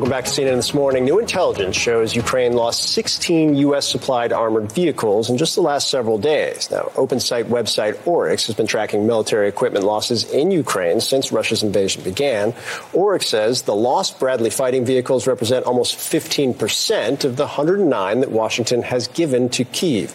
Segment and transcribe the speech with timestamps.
[0.00, 1.04] Welcome back to CNN this morning.
[1.04, 3.86] New intelligence shows Ukraine lost 16 U.S.
[3.86, 6.70] supplied armored vehicles in just the last several days.
[6.70, 12.02] Now, OpenSite website Oryx has been tracking military equipment losses in Ukraine since Russia's invasion
[12.02, 12.54] began.
[12.94, 18.80] Oryx says the lost Bradley fighting vehicles represent almost 15% of the 109 that Washington
[18.80, 20.14] has given to Kiev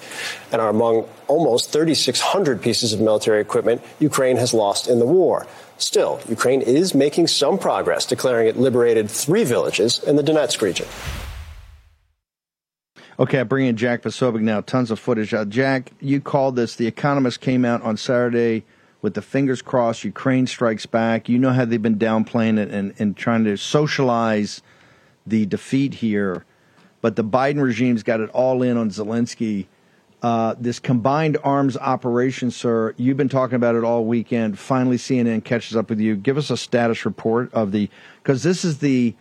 [0.52, 5.46] and are among almost 3,600 pieces of military equipment Ukraine has lost in the war.
[5.78, 10.88] Still, Ukraine is making some progress, declaring it liberated three villages in the Donetsk region.
[13.18, 14.60] Okay, I bring in Jack Posobiec now.
[14.60, 15.34] Tons of footage.
[15.34, 16.76] Uh, Jack, you called this.
[16.76, 18.66] The Economist came out on Saturday
[19.02, 20.04] with the fingers crossed.
[20.04, 21.30] Ukraine strikes back.
[21.30, 24.62] You know how they've been downplaying it and, and trying to socialize
[25.26, 26.44] the defeat here.
[27.02, 29.68] But the Biden regime's got it all in on Zelensky.
[30.22, 34.58] Uh, this combined arms operation, sir, you've been talking about it all weekend.
[34.58, 36.16] Finally, CNN catches up with you.
[36.16, 37.90] Give us a status report of the,
[38.24, 39.14] because this is the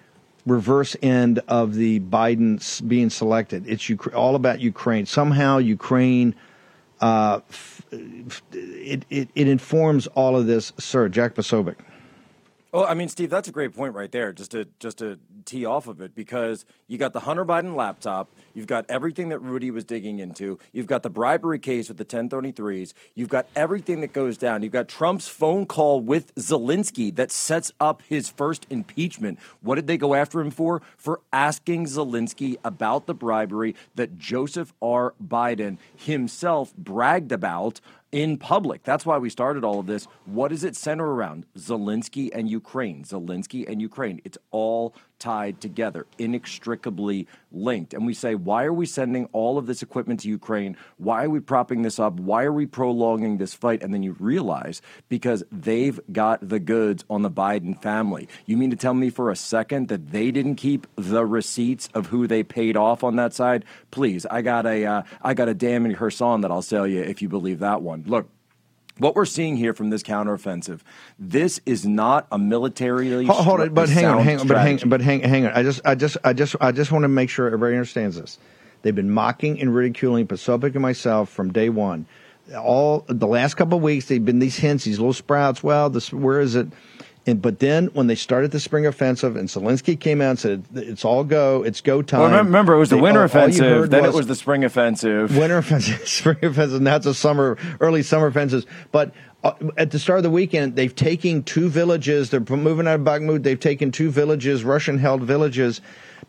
[0.47, 3.69] reverse end of the Biden being selected.
[3.69, 5.07] It's all about Ukraine.
[5.07, 6.35] Somehow, Ukraine,
[7.01, 7.41] uh,
[7.91, 11.09] it, it, it informs all of this, sir.
[11.09, 11.77] Jack Posobiec.
[12.75, 14.33] Well, I mean, Steve, that's a great point right there.
[14.33, 18.33] Just to just to tee off of it, because you got the Hunter Biden laptop,
[18.53, 22.05] you've got everything that Rudy was digging into, you've got the bribery case with the
[22.05, 27.31] 1033s, you've got everything that goes down, you've got Trump's phone call with Zelensky that
[27.31, 29.39] sets up his first impeachment.
[29.61, 30.83] What did they go after him for?
[30.97, 35.15] For asking Zelensky about the bribery that Joseph R.
[35.25, 37.81] Biden himself bragged about
[38.15, 38.85] in public.
[38.85, 40.07] That's why we started all of this.
[40.25, 41.47] What does it center around?
[41.59, 43.03] Zelensky and Ukraine.
[43.03, 44.21] Zelensky and Ukraine.
[44.25, 47.95] It's all tied together, inextricably linked.
[47.95, 50.77] And we say, why are we sending all of this equipment to Ukraine?
[50.99, 52.21] Why are we propping this up?
[52.21, 53.83] Why are we prolonging this fight?
[53.83, 58.29] And then you realize because they've got the goods on the Biden family.
[58.45, 62.09] You mean to tell me for a second that they didn't keep the receipts of
[62.09, 63.65] who they paid off on that side?
[63.91, 67.01] Please, I got a, uh, I got a damn her song that I'll sell you
[67.01, 68.05] if you believe that one.
[68.07, 68.29] Look,
[68.99, 70.81] what we're seeing here from this counteroffensive,
[71.19, 73.25] this is not a military.
[73.27, 75.53] Hold, hold it, but hang on, hang on, but hang, but hang, hang on.
[75.53, 78.39] I just, I just, I just, I just want to make sure everybody understands this.
[78.83, 82.07] They've been mocking and ridiculing Posobiec and myself from day one.
[82.57, 85.63] All the last couple of weeks, they've been these hints, these little sprouts.
[85.63, 86.69] Well, this, where is it?
[87.27, 90.65] And, but then when they started the spring offensive and Zelensky came out and said
[90.75, 92.21] it's all go, it's go time.
[92.21, 93.83] Well, remember, it was the they, winter all, offensive.
[93.83, 95.37] All then was it was the spring offensive.
[95.37, 96.83] Winter offensive, spring offensive.
[96.83, 98.67] Now it's a summer, early summer offensives.
[98.93, 102.29] But uh, at the start of the weekend, they've taken two villages.
[102.29, 103.43] They're moving out of Bakhmut.
[103.43, 105.81] They've taken two villages, Russian-held villages.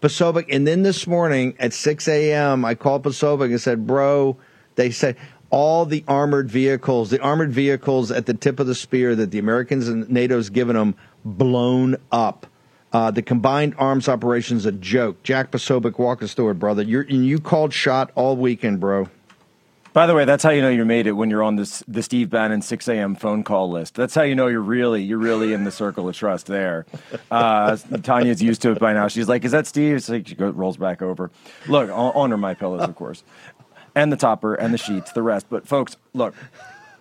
[0.02, 4.38] Posobiec, and then this morning at 6 a.m., I called Posobiec and said, "Bro,"
[4.76, 5.16] they said
[5.56, 9.40] all the armored vehicles, the armored vehicles at the tip of the spear that the
[9.40, 12.46] Americans and NATO's given them, blown up.
[12.92, 15.24] Uh, the combined arms operation's a joke.
[15.24, 16.84] Jack Posobiec, walk us through it, brother.
[16.84, 19.08] You're, you called shot all weekend, bro.
[19.94, 22.04] By the way, that's how you know you made it when you're on this the
[22.04, 23.16] Steve Bannon 6 a.m.
[23.16, 23.96] phone call list.
[23.96, 26.86] That's how you know you're really you're really in the circle of trust there.
[27.32, 29.08] Uh, Tanya's used to it by now.
[29.08, 31.32] She's like, "Is that Steve?" Like she goes, rolls back over.
[31.70, 33.24] Look, on, on my pillows, of course
[33.96, 35.48] and the topper and the sheets, the rest.
[35.50, 36.36] But folks, look,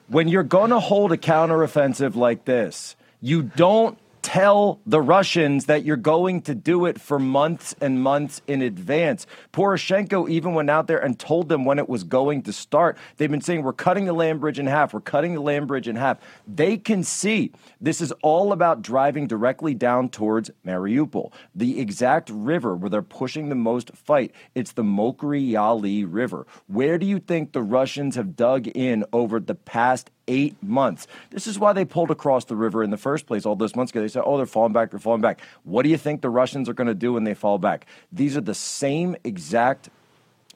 [0.09, 5.85] when you're going to hold a counteroffensive like this, you don't tell the Russians that
[5.85, 9.27] you're going to do it for months and months in advance.
[9.53, 12.97] Poroshenko even went out there and told them when it was going to start.
[13.19, 14.95] They've been saying, We're cutting the land bridge in half.
[14.95, 16.19] We're cutting the land bridge in half.
[16.49, 22.75] They can see this is all about driving directly down towards Mariupol, the exact river
[22.75, 24.33] where they're pushing the most fight.
[24.55, 26.47] It's the Mokry Yali River.
[26.67, 31.07] Where do you think the Russians have dug in over the past eight months.
[31.31, 33.93] This is why they pulled across the river in the first place all those months
[33.93, 34.01] ago.
[34.01, 35.41] They said, oh, they're falling back, they're falling back.
[35.65, 37.87] What do you think the Russians are going to do when they fall back?
[38.13, 39.91] These are the same exact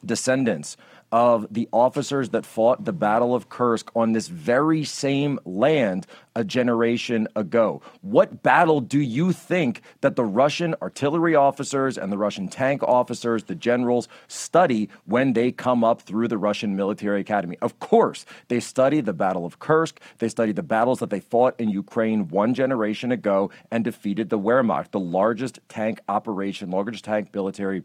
[0.05, 0.77] descendants
[1.11, 6.45] of the officers that fought the Battle of Kursk on this very same land a
[6.45, 7.83] generation ago.
[8.01, 13.45] What battle do you think that the Russian artillery officers and the Russian tank officers,
[13.45, 17.59] the generals, study when they come up through the Russian military academy?
[17.61, 20.01] Of course, they study the Battle of Kursk.
[20.19, 24.39] They study the battles that they fought in Ukraine one generation ago and defeated the
[24.39, 27.83] Wehrmacht, the largest tank operation, largest tank military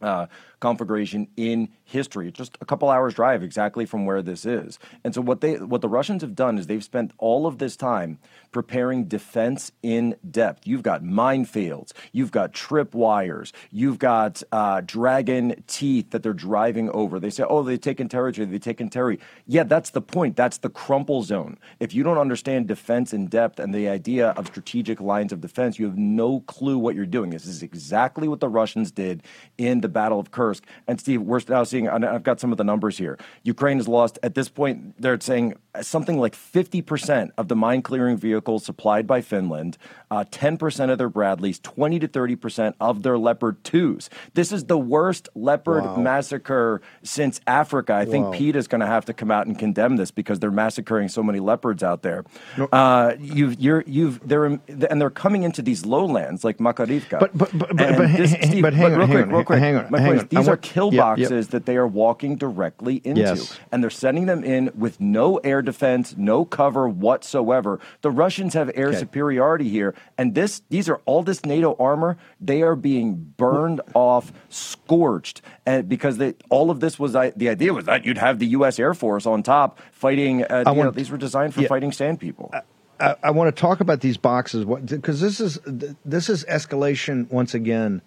[0.00, 0.26] uh,
[0.60, 2.30] conflagration in history.
[2.30, 4.78] Just a couple hours drive exactly from where this is.
[5.04, 7.76] And so what they what the Russians have done is they've spent all of this
[7.76, 8.18] time
[8.50, 10.66] preparing defense in depth.
[10.66, 16.90] You've got minefields, you've got trip wires, you've got uh, dragon teeth that they're driving
[16.90, 17.20] over.
[17.20, 18.46] They say, "Oh, they've taken territory.
[18.46, 20.36] They've taken territory." Yeah, that's the point.
[20.36, 21.58] That's the crumple zone.
[21.80, 25.78] If you don't understand defense in depth and the idea of strategic lines of defense,
[25.78, 27.30] you have no clue what you're doing.
[27.30, 29.22] This is exactly what the Russians did
[29.56, 30.64] in the Battle of Kursk.
[30.86, 31.88] And Steve, we're now seeing.
[31.88, 33.18] I've got some of the numbers here.
[33.42, 35.00] Ukraine has lost at this point.
[35.00, 39.78] They're saying something like 50% of the mine clearing vehicles supplied by Finland,
[40.10, 44.08] uh, 10% of their Bradleys, 20 to 30% of their Leopard 2s.
[44.34, 45.96] This is the worst Leopard wow.
[45.96, 47.94] massacre since Africa.
[47.94, 48.32] I think wow.
[48.32, 51.22] Pete is going to have to come out and condemn this because they're massacring so
[51.22, 52.24] many leopards out there.
[52.56, 52.66] No.
[52.66, 57.20] Uh, you've, you're, you've, they're, and they're coming into these lowlands like Makarivka.
[57.20, 59.76] But, but, but, but, but, Steve, but hang, real on, quick, hang real quick, hang
[59.78, 60.28] on, hang on.
[60.28, 63.20] These are kill boxes yep, that they are walking directly into.
[63.20, 63.58] Yes.
[63.72, 67.80] And they're sending them in with no air defense, no cover whatsoever.
[68.02, 68.98] The Russians have air okay.
[68.98, 72.16] superiority here, and this these are all this NATO armor.
[72.40, 77.72] They are being burned off, scorched, and because they, all of this was the idea
[77.72, 78.78] was that you'd have the U.S.
[78.78, 80.44] Air Force on top fighting.
[80.44, 82.52] Uh, know, these were designed for yeah, fighting sand people.
[83.00, 85.58] I, I, want to talk about these boxes because this is
[86.04, 88.02] this is escalation once again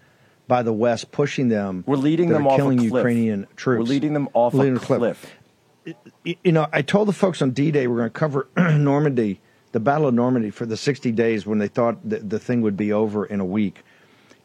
[0.52, 1.82] by the West pushing them.
[1.88, 2.94] We're leading them off killing a cliff.
[3.00, 3.88] Ukrainian troops.
[3.88, 5.00] We're leading them off leading a cliff.
[5.00, 5.32] cliff
[6.26, 9.40] you know, I told the folks on D Day we're going to cover Normandy,
[9.72, 12.76] the Battle of Normandy, for the 60 days when they thought the, the thing would
[12.76, 13.86] be over in a week.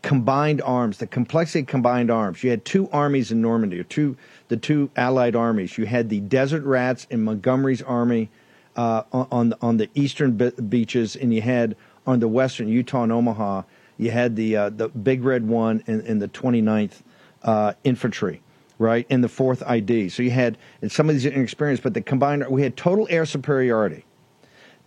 [0.02, 2.44] Combined arms, the complexity of combined arms.
[2.44, 4.16] You had two armies in Normandy, or two
[4.46, 5.76] the two Allied armies.
[5.76, 8.30] You had the Desert Rats in Montgomery's army
[8.76, 11.74] uh, on on the eastern be- beaches, and you had
[12.06, 13.62] on the western Utah and Omaha.
[13.98, 17.02] You had the uh, the Big Red One in, the 29th
[17.42, 18.42] uh, Infantry
[18.78, 20.08] right, in the fourth ID.
[20.08, 23.24] So you had, and some of these inexperienced, but the combined, we had total air
[23.24, 24.04] superiority.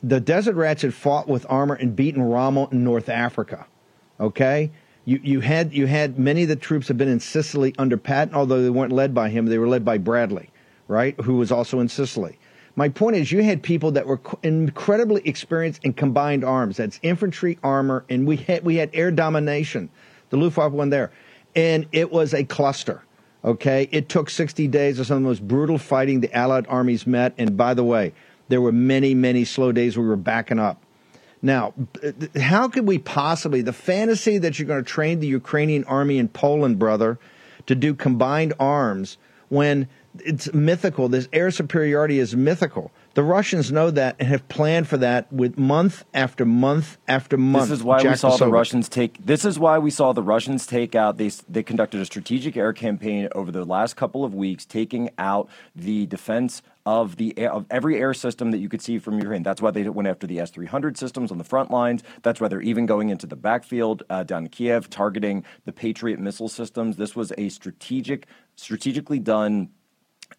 [0.03, 3.65] The Desert Rats had fought with armor and beaten Rommel in North Africa.
[4.19, 4.71] Okay?
[5.05, 8.35] You, you had you had many of the troops have been in Sicily under Patton,
[8.35, 9.47] although they weren't led by him.
[9.47, 10.51] They were led by Bradley,
[10.87, 12.37] right, who was also in Sicily.
[12.79, 16.77] My point is, you had people that were incredibly experienced in combined arms.
[16.77, 19.89] That's infantry, armor, and we had we had air domination.
[20.29, 21.11] The Luftwaffe went there,
[21.57, 23.03] and it was a cluster.
[23.43, 27.05] Okay, it took 60 days of some of the most brutal fighting the Allied armies
[27.05, 27.33] met.
[27.37, 28.13] And by the way,
[28.47, 30.81] there were many, many slow days we were backing up.
[31.41, 31.73] Now,
[32.39, 36.29] how could we possibly, the fantasy that you're going to train the Ukrainian army in
[36.29, 37.19] Poland, brother,
[37.65, 39.17] to do combined arms
[39.49, 39.89] when
[40.19, 42.91] it's mythical, this air superiority is mythical.
[43.13, 47.69] The Russians know that and have planned for that with month after month after month.
[47.69, 49.23] This is why Jack we saw the Russians take.
[49.25, 51.17] This is why we saw the Russians take out.
[51.17, 55.49] They they conducted a strategic air campaign over the last couple of weeks, taking out
[55.75, 59.43] the defense of the of every air system that you could see from Ukraine.
[59.43, 62.03] That's why they went after the S three hundred systems on the front lines.
[62.21, 66.19] That's why they're even going into the backfield uh, down in Kiev, targeting the Patriot
[66.19, 66.95] missile systems.
[66.95, 69.69] This was a strategic, strategically done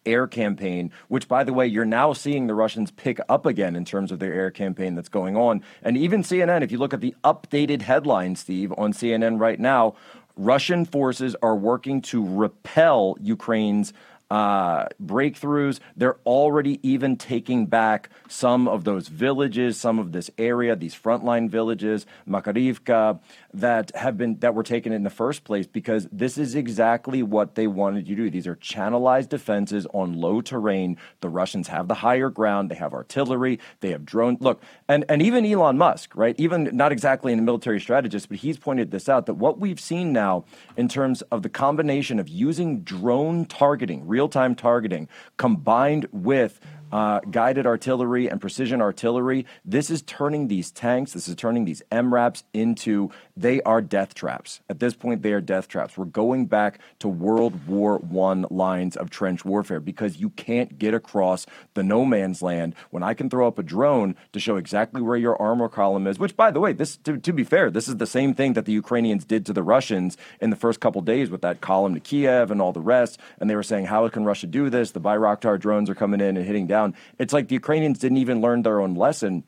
[0.05, 3.85] air campaign, which, by the way, you're now seeing the Russians pick up again in
[3.85, 5.63] terms of their air campaign that's going on.
[5.81, 9.95] And even CNN, if you look at the updated headline, Steve, on CNN right now,
[10.37, 13.93] Russian forces are working to repel Ukraine's
[14.31, 15.81] uh, breakthroughs.
[15.97, 21.49] They're already even taking back some of those villages, some of this area, these frontline
[21.49, 23.19] villages, Makarivka,
[23.53, 27.55] that have been that were taken in the first place because this is exactly what
[27.55, 28.29] they wanted you to do.
[28.29, 30.97] These are channelized defenses on low terrain.
[31.19, 32.71] The Russians have the higher ground.
[32.71, 33.59] They have artillery.
[33.81, 34.37] They have drone.
[34.39, 36.35] Look, and and even Elon Musk, right?
[36.39, 40.13] Even not exactly a military strategist, but he's pointed this out that what we've seen
[40.13, 40.45] now
[40.77, 46.59] in terms of the combination of using drone targeting, real real time targeting combined with
[46.91, 49.45] uh, guided artillery and precision artillery.
[49.65, 54.61] This is turning these tanks, this is turning these MRAPs into, they are death traps.
[54.69, 55.97] At this point, they are death traps.
[55.97, 60.93] We're going back to World War I lines of trench warfare because you can't get
[60.93, 65.01] across the no man's land when I can throw up a drone to show exactly
[65.01, 67.87] where your armor column is, which, by the way, this to, to be fair, this
[67.87, 71.01] is the same thing that the Ukrainians did to the Russians in the first couple
[71.01, 73.19] days with that column to Kiev and all the rest.
[73.39, 74.91] And they were saying, how can Russia do this?
[74.91, 76.80] The Bayraktar drones are coming in and hitting down.
[77.17, 79.43] It's like the Ukrainians didn't even learn their own lesson.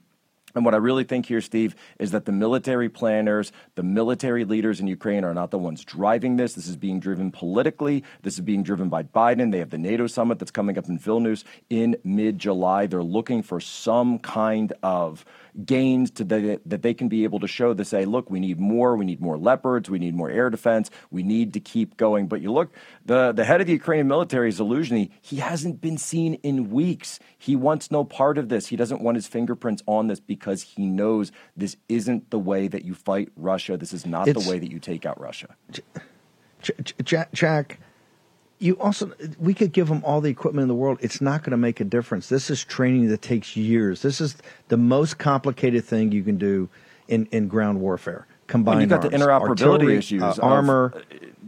[0.56, 4.80] And what I really think here, Steve, is that the military planners, the military leaders
[4.80, 6.54] in Ukraine are not the ones driving this.
[6.54, 8.04] This is being driven politically.
[8.22, 9.52] This is being driven by Biden.
[9.52, 12.86] They have the NATO summit that's coming up in Vilnius in mid July.
[12.86, 15.26] They're looking for some kind of
[15.66, 18.60] gains to the, that they can be able to show to say, look, we need
[18.60, 22.28] more, we need more leopards, we need more air defense, we need to keep going.
[22.28, 22.74] But you look,
[23.06, 27.20] the, the head of the Ukrainian military, Zaluzhny, he hasn't been seen in weeks.
[27.38, 28.68] He wants no part of this.
[28.68, 32.86] He doesn't want his fingerprints on this because he knows this isn't the way that
[32.86, 33.78] you fight Russia.
[33.78, 35.56] This is not it's, the way that you take out Russia.
[37.04, 37.80] Jack, Jack
[38.64, 40.98] you also we could give them all the equipment in the world.
[41.02, 42.30] It's not going to make a difference.
[42.30, 44.02] This is training that takes years.
[44.02, 44.38] This is
[44.70, 46.70] the most complicated thing you can do
[47.10, 48.26] in, in ground warfare.
[48.48, 50.94] Combined well, you've got arms, the interoperability issues uh, armor.
[50.96, 51.00] uh,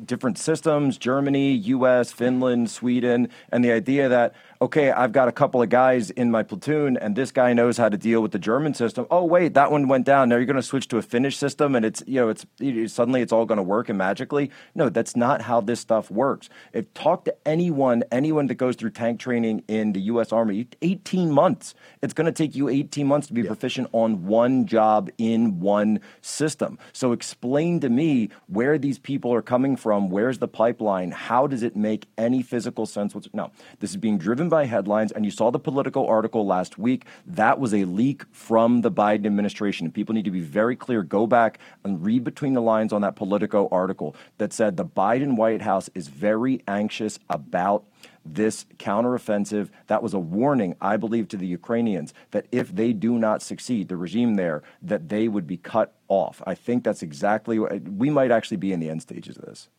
[0.05, 5.61] different systems germany us finland sweden and the idea that okay, I've got a couple
[5.61, 8.73] of guys in my platoon, and this guy knows how to deal with the German
[8.73, 9.05] system.
[9.11, 10.29] Oh, wait, that one went down.
[10.29, 12.45] Now you're going to switch to a Finnish system, and it's you know, it's
[12.91, 14.49] suddenly it's all going to work and magically.
[14.73, 16.49] No, that's not how this stuff works.
[16.73, 20.31] If talk to anyone, anyone that goes through tank training in the U.S.
[20.31, 21.75] Army, 18 months.
[22.01, 23.47] It's going to take you 18 months to be yeah.
[23.47, 26.79] proficient on one job in one system.
[26.91, 29.84] So explain to me where these people are coming from.
[29.85, 31.11] Where's the pipeline?
[31.11, 33.15] How does it make any physical sense?
[33.33, 37.05] No, this is being driven by headlines, and you saw the Politico article last week.
[37.25, 39.91] That was a leak from the Biden administration.
[39.91, 41.03] People need to be very clear.
[41.03, 45.35] Go back and read between the lines on that Politico article that said the Biden
[45.35, 47.85] White House is very anxious about
[48.25, 49.69] this counteroffensive.
[49.87, 53.87] That was a warning, I believe, to the Ukrainians that if they do not succeed,
[53.87, 56.41] the regime there, that they would be cut off.
[56.45, 59.69] I think that's exactly what we might actually be in the end stages of this.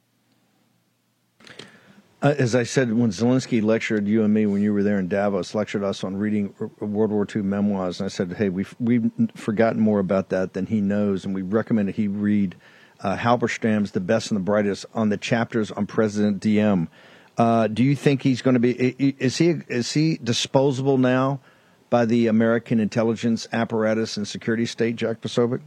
[2.22, 5.06] Uh, as I said, when Zelensky lectured you and me when you were there in
[5.06, 9.10] Davos, lectured us on reading World War II memoirs, and I said, "Hey, we've we've
[9.34, 12.56] forgotten more about that than he knows, and we recommended he read
[13.00, 16.88] uh, Halberstam's "The Best and the Brightest" on the chapters on President Diem."
[17.38, 18.72] Uh, do you think he's going to be?
[18.72, 21.40] Is he is he disposable now
[21.90, 25.60] by the American intelligence apparatus and security state, Jack Posobiec?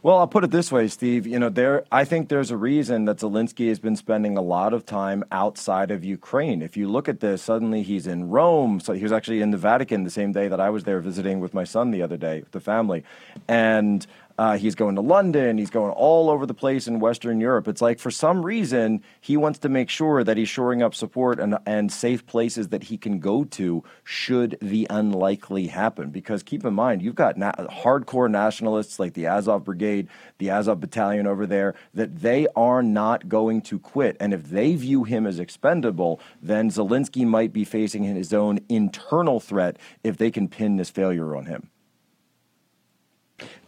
[0.00, 1.26] Well, I'll put it this way, Steve.
[1.26, 1.84] You know, there.
[1.90, 5.90] I think there's a reason that Zelensky has been spending a lot of time outside
[5.90, 6.62] of Ukraine.
[6.62, 8.78] If you look at this, suddenly he's in Rome.
[8.78, 11.40] So he was actually in the Vatican the same day that I was there visiting
[11.40, 13.02] with my son the other day, the family,
[13.48, 14.06] and
[14.38, 15.58] uh, he's going to London.
[15.58, 17.66] He's going all over the place in Western Europe.
[17.66, 21.40] It's like for some reason he wants to make sure that he's shoring up support
[21.40, 26.10] and and safe places that he can go to should the unlikely happen.
[26.10, 30.06] Because keep in mind, you've got na- hardcore nationalists like the Azov Brigade,
[30.38, 34.16] the Azov Battalion over there, that they are not going to quit.
[34.20, 39.40] And if they view him as expendable, then Zelensky might be facing his own internal
[39.40, 41.70] threat if they can pin this failure on him.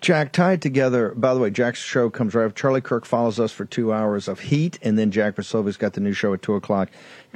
[0.01, 2.47] Jack, tied together, by the way, Jack's show comes right.
[2.47, 2.55] Up.
[2.55, 6.01] Charlie Kirk follows us for two hours of heat, and then Jack Posobiec's got the
[6.01, 6.91] new show at 2 o'clock.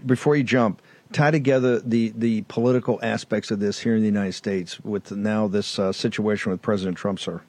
[0.05, 0.81] Before you jump,
[1.13, 5.47] tie together the, the political aspects of this here in the United States with now
[5.47, 7.43] this uh, situation with President Trump, sir.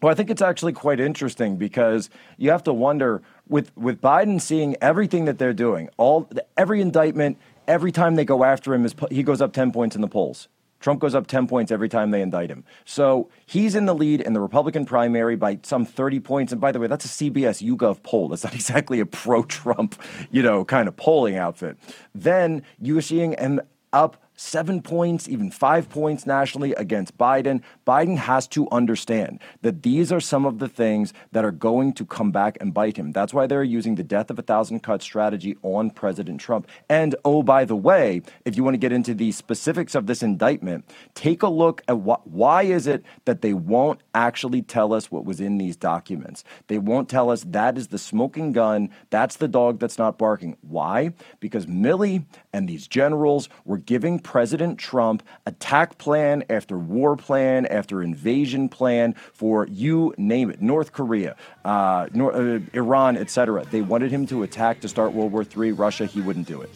[0.00, 4.40] Well, I think it's actually quite interesting because you have to wonder with, with Biden
[4.40, 8.94] seeing everything that they're doing, all every indictment, every time they go after him, is,
[9.10, 10.48] he goes up 10 points in the polls.
[10.84, 12.62] Trump goes up 10 points every time they indict him.
[12.84, 16.52] So he's in the lead in the Republican primary by some 30 points.
[16.52, 18.28] And by the way, that's a CBS YouGov poll.
[18.28, 19.98] That's not exactly a pro Trump,
[20.30, 21.78] you know, kind of polling outfit.
[22.14, 23.62] Then you're seeing him
[23.94, 27.62] up seven points, even five points nationally against Biden.
[27.86, 32.04] Biden has to understand that these are some of the things that are going to
[32.04, 33.12] come back and bite him.
[33.12, 36.68] That's why they're using the death of a thousand cuts strategy on President Trump.
[36.88, 40.22] And oh, by the way, if you want to get into the specifics of this
[40.22, 45.24] indictment, take a look at why is it that they won't actually tell us what
[45.24, 46.44] was in these documents?
[46.66, 50.56] They won't tell us that is the smoking gun, that's the dog that's not barking.
[50.62, 51.12] Why?
[51.40, 58.02] Because Milley and these generals were giving President Trump attack plan after war plan after
[58.02, 63.64] invasion plan for you name it, North Korea, uh, North, uh, Iran, etc.
[63.70, 65.70] They wanted him to attack to start World War III.
[65.70, 66.70] Russia, he wouldn't do it.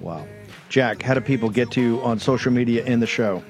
[0.00, 0.26] Wow.
[0.70, 3.44] Jack, how do people get to you on social media and the show?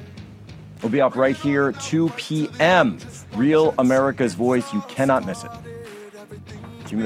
[0.82, 2.99] We'll be up right here, 2 p.m.
[3.37, 4.75] Real America's Voice.
[4.75, 5.52] You cannot miss it.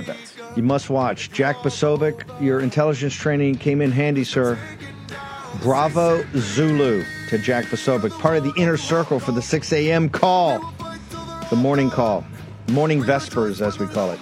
[0.06, 0.36] Bets.
[0.56, 1.30] You must watch.
[1.32, 4.58] Jack Posobiec, your intelligence training came in handy, sir.
[5.58, 10.08] Bravo Zulu to Jack Posobiec, part of the inner circle for the 6 a.m.
[10.08, 10.60] call,
[11.50, 12.24] the morning call,
[12.70, 14.20] morning vespers, as we call it.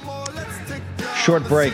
[1.16, 1.72] Short break.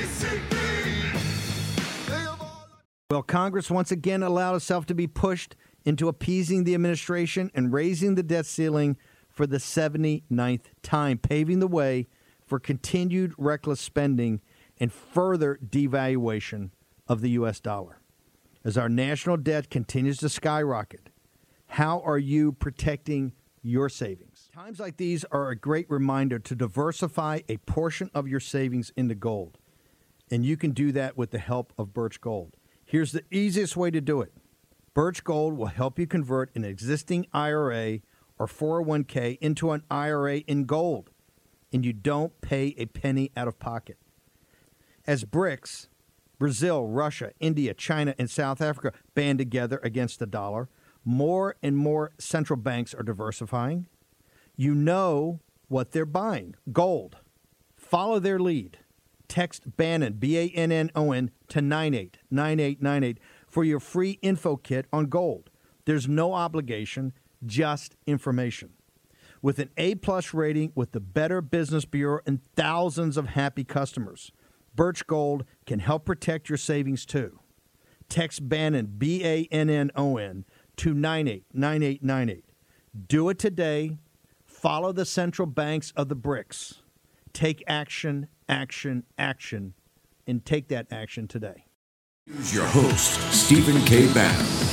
[3.11, 8.16] Well, Congress once again allowed itself to be pushed into appeasing the administration and raising
[8.16, 8.96] the debt ceiling
[9.28, 12.06] for the 79th time, paving the way
[12.46, 14.40] for continued reckless spending
[14.78, 16.70] and further devaluation
[17.06, 17.61] of the U.S.
[17.61, 18.00] dollar.
[18.64, 21.11] As our national debt continues to skyrocket,
[21.66, 24.49] how are you protecting your savings?
[24.54, 29.14] Times like these are a great reminder to diversify a portion of your savings into
[29.14, 29.59] gold.
[30.30, 32.56] And you can do that with the help of Birch Gold.
[32.87, 34.33] Here's the easiest way to do it
[34.94, 38.00] Birch Gold will help you convert an existing IRA
[38.38, 41.11] or 401k into an IRA in gold,
[41.71, 43.99] and you don't pay a penny out of pocket.
[45.06, 45.88] As BRICS,
[46.44, 50.68] Brazil, Russia, India, China, and South Africa band together against the dollar,
[51.02, 53.86] more and more central banks are diversifying.
[54.54, 57.16] You know what they're buying gold.
[57.78, 58.76] Follow their lead.
[59.26, 64.84] Text Bannon, B A N N O N, to 989898 for your free info kit
[64.92, 65.48] on gold.
[65.86, 67.14] There's no obligation,
[67.46, 68.74] just information.
[69.40, 74.30] With an A plus rating with the Better Business Bureau and thousands of happy customers,
[74.75, 77.38] Birch Gold can help protect your savings too.
[78.09, 80.45] Text Bannon, B A N N O N,
[80.76, 82.45] to 989898.
[83.09, 83.99] Do it today.
[84.47, 86.81] Follow the central banks of the BRICS.
[87.33, 89.75] Take action, action, action,
[90.26, 91.66] and take that action today.
[92.26, 94.11] Here's your host, Stephen K.
[94.14, 94.63] Bannon.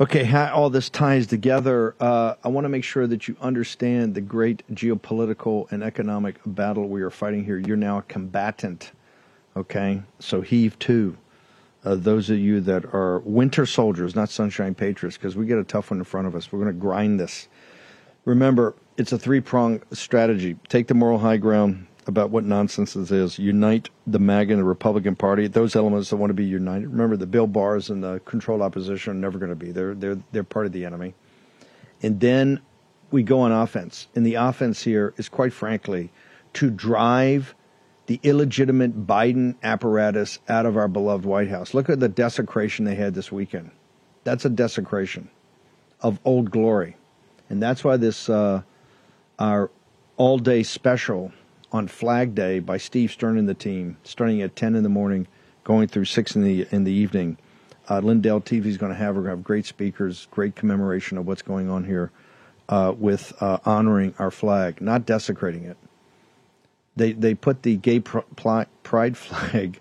[0.00, 4.14] Okay, how all this ties together, uh, I want to make sure that you understand
[4.14, 7.58] the great geopolitical and economic battle we are fighting here.
[7.58, 8.92] You're now a combatant,
[9.56, 10.00] okay?
[10.20, 11.16] So heave to.
[11.84, 15.64] Uh, those of you that are winter soldiers, not sunshine patriots, because we get a
[15.64, 16.52] tough one in front of us.
[16.52, 17.48] We're going to grind this.
[18.24, 20.54] Remember, it's a three pronged strategy.
[20.68, 23.38] Take the moral high ground about what nonsense this is.
[23.38, 25.46] Unite the MAGA and the Republican Party.
[25.46, 26.88] Those elements that want to be united.
[26.88, 29.70] Remember, the Bill Bars and the controlled opposition are never going to be.
[29.70, 31.14] They're they're they're part of the enemy.
[32.02, 32.60] And then
[33.10, 34.08] we go on offense.
[34.14, 36.10] And the offense here is quite frankly
[36.54, 37.54] to drive
[38.06, 41.74] the illegitimate Biden apparatus out of our beloved White House.
[41.74, 43.70] Look at the desecration they had this weekend.
[44.24, 45.28] That's a desecration
[46.00, 46.96] of old glory.
[47.50, 48.62] And that's why this uh,
[49.38, 49.70] our
[50.16, 51.32] all day special
[51.72, 55.26] on Flag Day by Steve Stern and the team, starting at 10 in the morning,
[55.64, 57.36] going through 6 in the in the evening.
[57.88, 61.16] Uh, Lindell TV is going to have, we're going to have great speakers, great commemoration
[61.16, 62.10] of what's going on here
[62.68, 65.76] uh, with uh, honoring our flag, not desecrating it.
[66.96, 68.18] They, they put the gay pr-
[68.82, 69.80] pride flag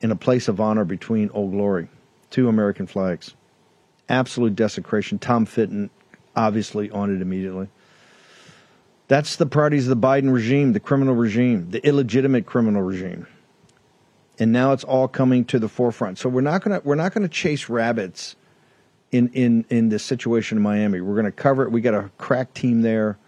[0.00, 1.88] in a place of honor between Old Glory,
[2.30, 3.34] two American flags.
[4.08, 5.18] Absolute desecration.
[5.18, 5.90] Tom Fitton
[6.34, 7.68] obviously on it immediately.
[9.12, 13.26] That's the priorities of the Biden regime, the criminal regime, the illegitimate criminal regime.
[14.38, 16.16] And now it's all coming to the forefront.
[16.16, 18.36] So we're not gonna we're not gonna chase rabbits
[19.10, 21.02] in in in this situation in Miami.
[21.02, 21.70] We're gonna cover it.
[21.70, 23.18] We got a crack team there.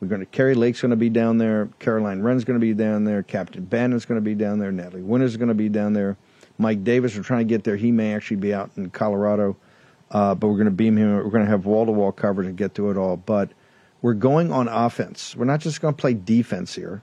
[0.00, 1.68] We're going to Kari Lake's going to be down there.
[1.80, 3.22] Caroline Wren's going to be down there.
[3.22, 4.72] Captain Bannon's going to be down there.
[4.72, 6.16] Natalie Winters is going to be down there.
[6.56, 7.76] Mike Davis, we're trying to get there.
[7.76, 9.56] He may actually be out in Colorado,
[10.10, 11.14] uh, but we're going to beam him.
[11.14, 13.16] We're going to have wall to wall coverage and get through it all.
[13.16, 13.50] But
[14.06, 15.34] we're going on offense.
[15.34, 17.02] We're not just going to play defense here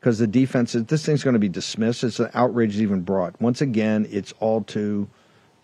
[0.00, 2.02] because the defense is this thing's going to be dismissed.
[2.02, 3.38] It's an outrage even brought.
[3.42, 5.06] Once again, it's all to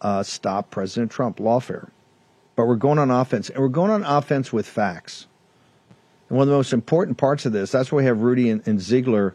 [0.02, 1.88] uh, stop President Trump, lawfare.
[2.56, 5.28] But we're going on offense, and we're going on offense with facts.
[6.28, 8.62] And one of the most important parts of this, that's why we have Rudy and,
[8.68, 9.34] and Ziegler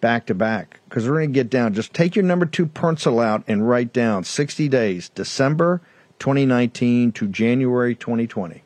[0.00, 1.74] back to back, because we're going to get down.
[1.74, 5.80] Just take your number two pencil out and write down 60 days, December
[6.18, 8.64] 2019 to January 2020.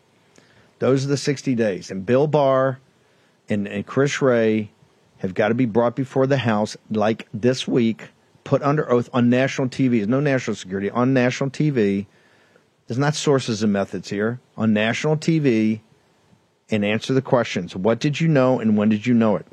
[0.81, 1.91] Those are the 60 days.
[1.91, 2.81] And Bill Barr
[3.49, 4.73] and, and Chris Wray
[5.19, 8.09] have got to be brought before the House like this week,
[8.43, 9.99] put under oath on national TV.
[9.99, 12.07] There's no national security on national TV.
[12.87, 14.41] There's not sources and methods here.
[14.57, 15.81] On national TV,
[16.71, 17.75] and answer the questions.
[17.75, 19.47] What did you know and when did you know it?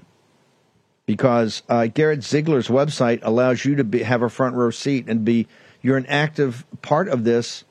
[1.05, 5.25] Because uh, Garrett Ziegler's website allows you to be, have a front row seat and
[5.25, 5.47] be
[5.81, 7.63] you're an active part of this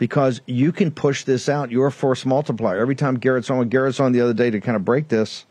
[0.00, 1.70] because you can push this out.
[1.70, 2.78] You're a force multiplier.
[2.78, 5.44] Every time Garrett's on, Garrett's on the other day to kind of break this,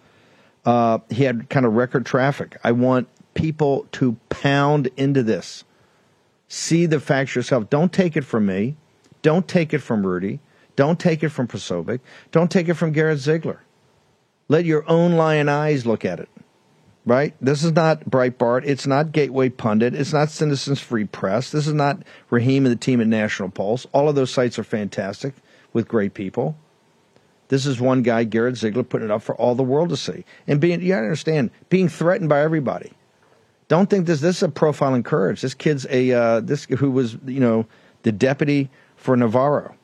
[0.66, 2.58] uh, he had kind of record traffic.
[2.64, 5.66] I want people to pound into this.
[6.48, 7.70] See the facts yourself.
[7.70, 8.76] Don't take it from me.
[9.22, 10.40] Don't take it from Rudy.
[10.76, 12.00] Don't take it from Posobiec.
[12.32, 13.62] Don't take it from Garrett Ziegler.
[14.48, 16.30] Let your own lion eyes look at it.
[17.10, 17.34] Right?
[17.41, 18.65] This is not Breitbart.
[18.65, 19.95] It's not Gateway Pundit.
[19.95, 21.50] It's not Citizens Free Press.
[21.50, 23.88] This is not Raheem and the team at National Pulse.
[23.91, 25.34] All of those sites are fantastic
[25.74, 26.56] with great people.
[27.48, 30.24] This is one guy, Garrett Ziegler, putting it up for all the world to see.
[30.45, 32.91] And being, you understand, being threatened by everybody.
[33.69, 34.22] Don't think this.
[34.22, 35.41] This is a profiling courage.
[35.41, 37.65] This kid's a uh, this who was you know
[38.04, 39.76] the deputy for Navarro.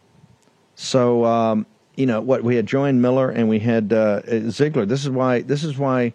[0.75, 4.85] So um, you know what we had Joanne Miller and we had uh, Ziegler.
[4.85, 6.13] This is why this is why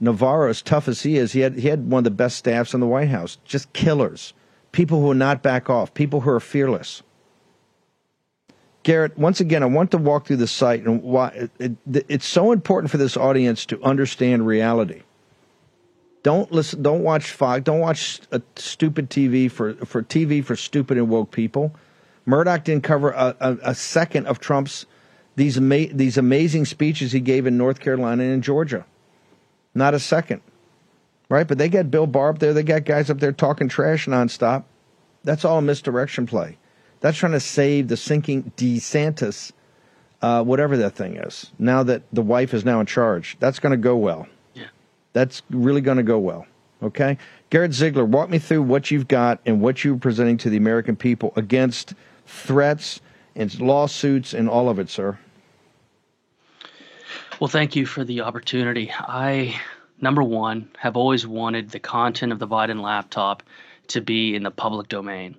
[0.00, 2.72] Navarro, as tough as he is, he had he had one of the best staffs
[2.72, 3.38] in the White House.
[3.44, 4.32] Just killers,
[4.72, 7.02] people who will not back off, people who are fearless.
[8.82, 12.26] Garrett, once again, I want to walk through the site and why it, it, it's
[12.26, 15.02] so important for this audience to understand reality.
[16.22, 16.82] Don't listen.
[16.82, 17.62] Don't watch Fox.
[17.62, 18.20] Don't watch
[18.56, 21.74] stupid TV for for TV for stupid and woke people.
[22.26, 24.86] Murdoch didn't cover a, a, a second of Trump's
[25.36, 28.84] these ama- these amazing speeches he gave in North Carolina and in Georgia.
[29.74, 30.40] Not a second,
[31.28, 31.46] right?
[31.46, 32.52] But they got Bill Barr up there.
[32.52, 34.64] They got guys up there talking trash nonstop.
[35.22, 36.56] That's all a misdirection play.
[37.00, 39.52] That's trying to save the sinking DeSantis,
[40.22, 41.50] uh, whatever that thing is.
[41.58, 44.26] Now that the wife is now in charge, that's going to go well.
[44.54, 44.66] Yeah.
[45.12, 46.46] That's really going to go well.
[46.82, 47.18] Okay?
[47.50, 50.96] Garrett Ziegler, walk me through what you've got and what you're presenting to the American
[50.96, 51.94] people against
[52.26, 53.00] threats
[53.34, 55.18] and lawsuits and all of it, sir.
[57.40, 58.92] Well, thank you for the opportunity.
[58.92, 59.58] I,
[59.98, 63.42] number one, have always wanted the content of the Biden laptop
[63.88, 65.36] to be in the public domain.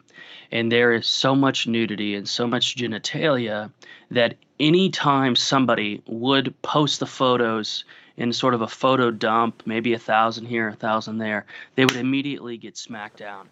[0.51, 3.71] And there is so much nudity and so much genitalia
[4.09, 7.83] that anytime somebody would post the photos
[8.17, 11.97] in sort of a photo dump, maybe a thousand here, a thousand there, they would
[11.97, 13.47] immediately get smacked down.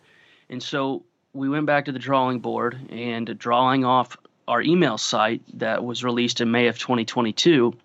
[0.49, 5.43] And so we went back to the drawing board and drawing off our email site
[5.59, 7.77] that was released in May of 2022,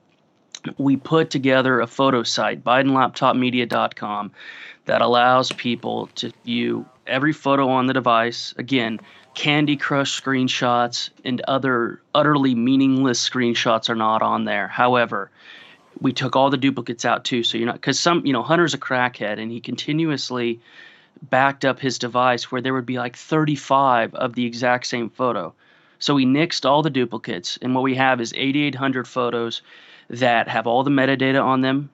[0.78, 4.32] we put together a photo site, BidenLaptopMedia.com,
[4.86, 8.54] that allows people to view every photo on the device.
[8.56, 9.00] Again,
[9.34, 14.68] Candy Crush screenshots and other utterly meaningless screenshots are not on there.
[14.68, 15.30] However,
[16.00, 17.42] we took all the duplicates out too.
[17.42, 20.60] So you're not because some you know Hunter's a crackhead and he continuously
[21.22, 25.54] backed up his device where there would be like 35 of the exact same photo.
[25.98, 29.62] So we nixed all the duplicates and what we have is 8800 photos
[30.10, 31.90] that have all the metadata on them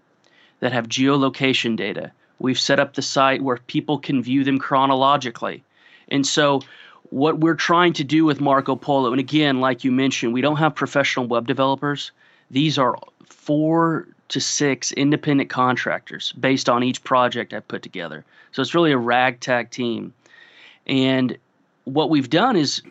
[0.61, 2.12] that have geolocation data.
[2.38, 5.62] We've set up the site where people can view them chronologically.
[6.09, 6.62] And so
[7.11, 10.57] what we're trying to do with Marco Polo, and again, like you mentioned, we don't
[10.57, 12.12] have professional web developers.
[12.51, 18.25] These are four to six independent contractors based on each project I've put together.
[18.53, 20.14] So it's really a ragtag team.
[20.87, 21.37] And
[21.85, 22.83] what we've done is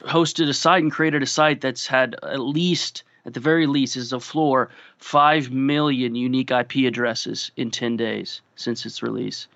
[0.00, 3.96] hosted a site and created a site that's had at least, at the very least,
[3.96, 9.46] is a floor, 5 million unique IP addresses in 10 days since its release.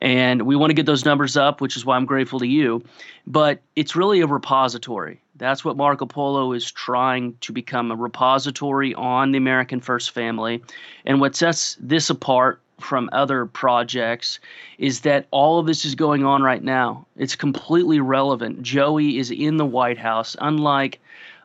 [0.00, 2.82] And we want to get those numbers up, which is why I'm grateful to you.
[3.26, 5.20] But it's really a repository.
[5.36, 10.62] That's what Marco Polo is trying to become a repository on the American First family.
[11.06, 14.40] And what sets this apart from other projects
[14.78, 17.06] is that all of this is going on right now.
[17.16, 18.62] It's completely relevant.
[18.62, 21.00] Joey is in the White House, unlike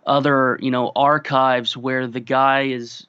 [0.09, 3.05] other, you know, archives where the guy is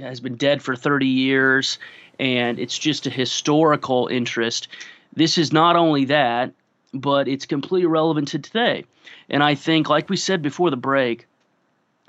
[0.00, 1.78] has been dead for 30 years
[2.18, 4.68] and it's just a historical interest.
[5.14, 6.52] This is not only that,
[6.94, 8.84] but it's completely relevant to today.
[9.28, 11.26] And I think, like we said before the break,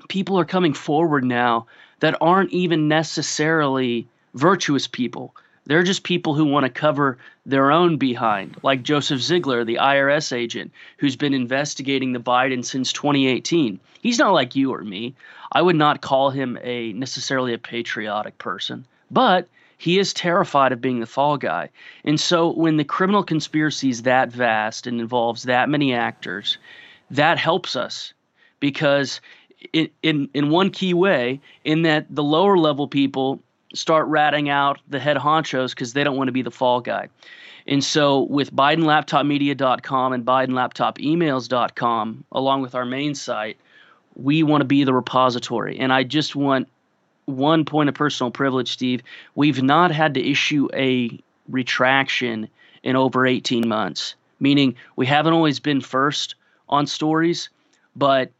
[0.08, 1.66] people are coming forward now
[2.00, 5.34] that aren't even necessarily virtuous people.
[5.70, 10.32] They're just people who want to cover their own behind, like Joseph Ziegler, the IRS
[10.32, 13.78] agent who's been investigating the Biden since 2018.
[14.02, 15.14] He's not like you or me.
[15.52, 19.46] I would not call him a necessarily a patriotic person, but
[19.78, 21.68] he is terrified of being the fall guy.
[22.02, 26.58] And so when the criminal conspiracy is that vast and involves that many actors,
[27.12, 28.12] that helps us
[28.58, 29.20] because
[29.72, 33.40] in, in in one key way in that the lower level people
[33.74, 37.08] start ratting out the head honchos because they don't want to be the fall guy.
[37.66, 43.56] And so with BidenLaptopMedia.com and BidenLaptopEmails.com, along with our main site,
[44.16, 45.78] we want to be the repository.
[45.78, 46.68] And I just want
[47.26, 49.02] one point of personal privilege, Steve.
[49.34, 52.48] We've not had to issue a retraction
[52.82, 56.34] in over 18 months, meaning we haven't always been first
[56.68, 57.50] on stories,
[57.94, 58.30] but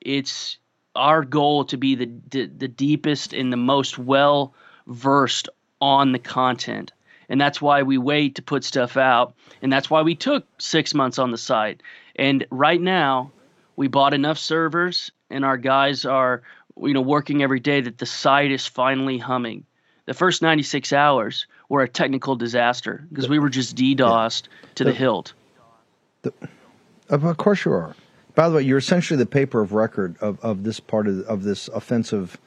[0.00, 0.58] it's
[0.94, 4.54] our goal to be the, the, the deepest and the most well
[4.86, 5.48] versed
[5.80, 6.92] on the content.
[7.28, 9.34] And that's why we wait to put stuff out.
[9.62, 11.82] And that's why we took six months on the site.
[12.16, 13.32] And right now,
[13.76, 16.42] we bought enough servers and our guys are
[16.80, 19.64] you know working every day that the site is finally humming.
[20.06, 24.68] The first 96 hours were a technical disaster because we were just DDoSed yeah.
[24.74, 25.32] to the, the hilt.
[26.22, 26.32] The,
[27.08, 27.96] of course you are.
[28.34, 31.44] By the way, you're essentially the paper of record of, of this part of, of
[31.44, 32.38] this offensive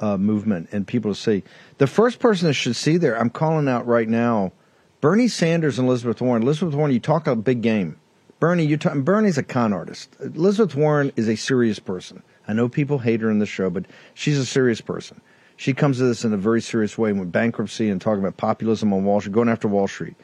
[0.00, 1.42] uh, movement, and people see.
[1.78, 4.52] The first person that should see there, I'm calling out right now,
[5.00, 6.42] Bernie Sanders and Elizabeth Warren.
[6.42, 7.98] Elizabeth Warren, you talk a big game.
[8.40, 10.16] Bernie, you talk, Bernie's a con artist.
[10.20, 12.22] Elizabeth Warren is a serious person.
[12.46, 15.20] I know people hate her in the show, but she's a serious person.
[15.56, 18.92] She comes to this in a very serious way with bankruptcy and talking about populism
[18.92, 20.16] on Wall Street, going after Wall Street.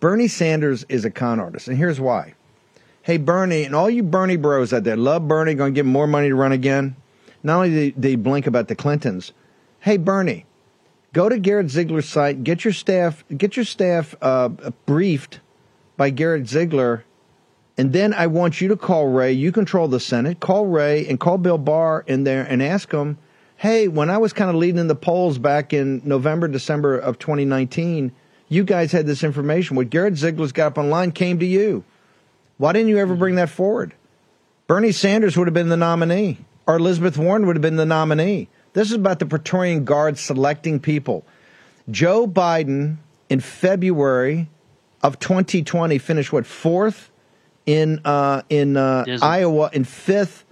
[0.00, 2.34] Bernie Sanders is a con artist, and here's why.
[3.06, 6.08] Hey, Bernie, and all you Bernie bros out there, love Bernie, going to him more
[6.08, 6.96] money to run again.
[7.44, 9.32] Not only do they blink about the Clintons,
[9.78, 10.44] hey, Bernie,
[11.12, 14.48] go to Garrett Ziegler's site, get your staff, get your staff uh,
[14.86, 15.38] briefed
[15.96, 17.04] by Garrett Ziegler
[17.78, 19.30] and then I want you to call Wray.
[19.32, 20.40] You control the Senate.
[20.40, 23.18] Call Wray and call Bill Barr in there and ask them,
[23.58, 27.20] hey, when I was kind of leading in the polls back in November, December of
[27.20, 28.10] 2019,
[28.48, 29.76] you guys had this information.
[29.76, 31.84] What Garrett Ziegler's got up online came to you.
[32.58, 33.94] Why didn't you ever bring that forward?
[34.66, 38.48] Bernie Sanders would have been the nominee, or Elizabeth Warren would have been the nominee.
[38.72, 41.24] This is about the Praetorian Guard selecting people.
[41.90, 42.96] Joe Biden
[43.28, 44.48] in February
[45.02, 47.10] of 2020 finished what fourth
[47.64, 50.44] in uh, in uh, Iowa and fifth.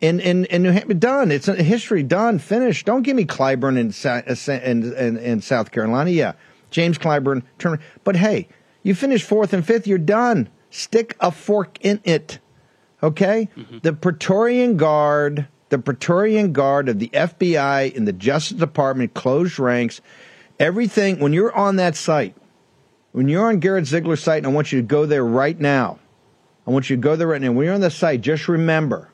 [0.00, 1.30] In, in, in New Hampshire, done.
[1.30, 2.86] It's a history, done, finished.
[2.86, 6.08] Don't give me Clyburn in, uh, in, in, in South Carolina.
[6.08, 6.32] Yeah,
[6.70, 7.42] James Clyburn.
[7.58, 8.48] Turn, but hey,
[8.82, 10.48] you finished fourth and fifth, you're done.
[10.70, 12.38] Stick a fork in it.
[13.02, 13.48] Okay?
[13.56, 13.78] Mm-hmm.
[13.82, 20.00] The Praetorian Guard, the Praetorian Guard of the FBI and the Justice Department closed ranks.
[20.58, 22.36] Everything, when you're on that site,
[23.12, 25.98] when you're on Garrett Ziegler's site, and I want you to go there right now
[26.70, 27.50] I want you to go there right now.
[27.50, 29.10] When you're on the site, just remember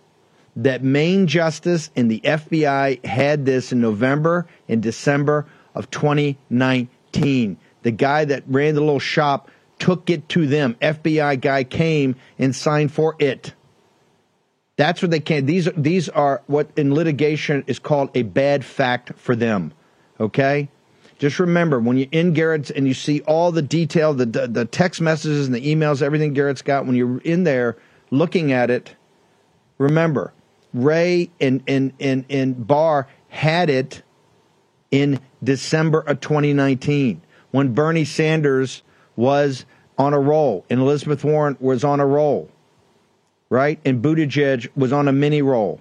[0.57, 7.57] that Main Justice and the FBI had this in November and December of 2019.
[7.83, 10.77] The guy that ran the little shop took it to them.
[10.81, 13.55] FBI guy came and signed for it.
[14.77, 15.47] That's what they can.
[15.47, 19.73] These these are what in litigation is called a bad fact for them.
[20.21, 20.69] Okay?
[21.19, 24.65] Just remember when you're in Garrett's and you see all the detail, the, the, the
[24.67, 27.77] text messages and the emails, everything Garrett's got, when you're in there
[28.11, 28.95] looking at it,
[29.79, 30.35] remember
[30.75, 34.03] Wray and and and, and Barr had it
[34.91, 38.83] in December of 2019 when Bernie Sanders
[39.17, 39.65] was
[39.99, 42.49] on a roll and Elizabeth Warren was on a roll,
[43.51, 43.81] right?
[43.85, 45.81] And Buttigieg was on a mini roll.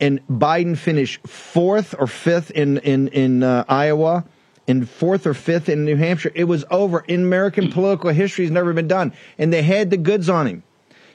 [0.00, 4.24] And Biden finished fourth or fifth in in in uh, Iowa
[4.66, 6.32] in fourth or fifth in New Hampshire.
[6.34, 7.00] It was over.
[7.06, 9.12] In American political history, has never been done.
[9.38, 10.62] And they had the goods on him.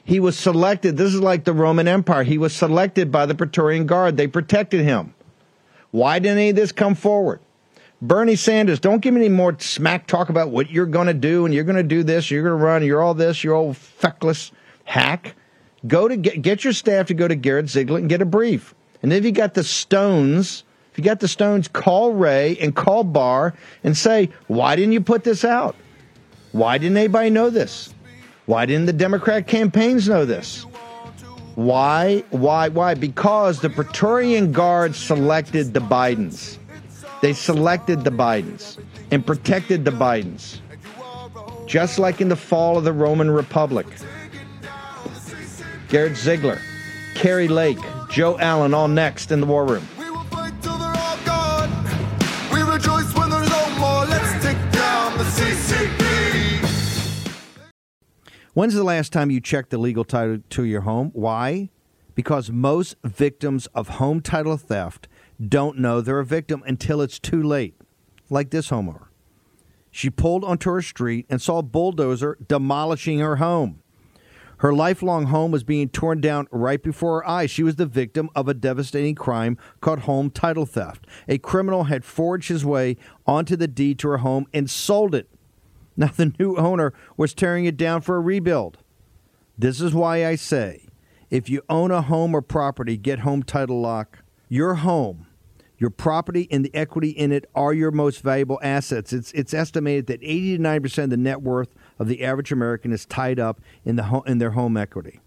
[0.04, 0.96] He was selected.
[0.96, 2.22] This is like the Roman Empire.
[2.22, 4.16] He was selected by the Praetorian Guard.
[4.16, 5.14] They protected him.
[5.90, 7.40] Why didn't any of this come forward?
[8.00, 11.44] Bernie Sanders, don't give me any more smack talk about what you're going to do
[11.44, 13.74] and you're going to do this, you're going to run, you're all this, you're all
[13.74, 14.52] feckless
[14.84, 15.34] hack.
[15.86, 18.74] Go to get, get your staff to go to Garrett Ziegler and get a brief.
[19.02, 20.64] And if you got the stones
[20.98, 25.00] if you got the Stones, call Wray and call Barr and say, why didn't you
[25.00, 25.76] put this out?
[26.50, 27.94] Why didn't anybody know this?
[28.46, 30.64] Why didn't the Democrat campaigns know this?
[31.54, 32.24] Why?
[32.30, 32.68] Why?
[32.70, 32.94] Why?
[32.94, 36.58] Because the Praetorian Guard selected the Bidens.
[37.20, 38.78] They selected the Bidens
[39.10, 40.60] and protected the Bidens.
[41.66, 43.86] Just like in the fall of the Roman Republic.
[45.88, 46.60] Garrett Ziegler,
[47.14, 47.78] Kari Lake,
[48.10, 49.86] Joe Allen, all next in the War Room.
[58.54, 61.10] When's the last time you checked the legal title to your home?
[61.14, 61.70] Why?
[62.16, 65.06] Because most victims of home title theft
[65.46, 67.74] don't know they're a victim until it's too late,
[68.30, 69.06] like this homeowner.
[69.90, 73.82] She pulled onto her street and saw a bulldozer demolishing her home.
[74.58, 77.50] Her lifelong home was being torn down right before her eyes.
[77.50, 81.06] She was the victim of a devastating crime called home title theft.
[81.28, 85.30] A criminal had forged his way onto the deed to her home and sold it
[85.98, 88.78] now the new owner was tearing it down for a rebuild.
[89.58, 90.86] This is why I say
[91.28, 94.20] if you own a home or property, get home title lock.
[94.48, 95.26] Your home,
[95.78, 99.12] your property, and the equity in it are your most valuable assets.
[99.12, 102.92] It's, it's estimated that 80 to 90% of the net worth of the average American
[102.92, 105.20] is tied up in, the ho- in their home equity.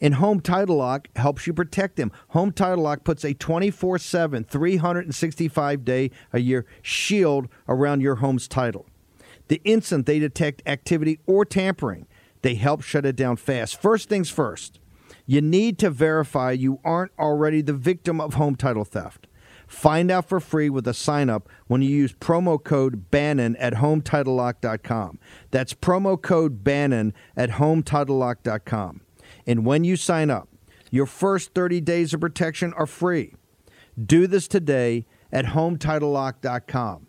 [0.00, 2.10] And Home Title Lock helps you protect them.
[2.28, 8.48] Home Title Lock puts a 24 7, 365 day a year shield around your home's
[8.48, 8.86] title.
[9.48, 12.06] The instant they detect activity or tampering,
[12.42, 13.80] they help shut it down fast.
[13.80, 14.80] First things first,
[15.26, 19.26] you need to verify you aren't already the victim of home title theft.
[19.70, 23.74] Find out for free with a sign up when you use promo code Bannon at
[23.74, 25.20] HomeTitleLock.com.
[25.52, 29.00] That's promo code Bannon at HomeTitleLock.com.
[29.46, 30.48] And when you sign up,
[30.90, 33.34] your first 30 days of protection are free.
[34.04, 37.06] Do this today at HomeTitleLock.com.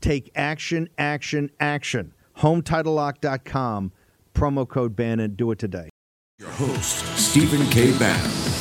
[0.00, 2.14] Take action, action, action.
[2.38, 3.92] HomeTitleLock.com.
[4.34, 5.34] Promo code Bannon.
[5.34, 5.90] Do it today.
[6.38, 7.96] Your host, Stephen K.
[7.98, 8.57] Bannon.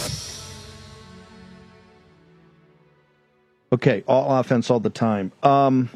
[3.71, 5.32] Okay, all offense all the time.
[5.43, 5.89] Um,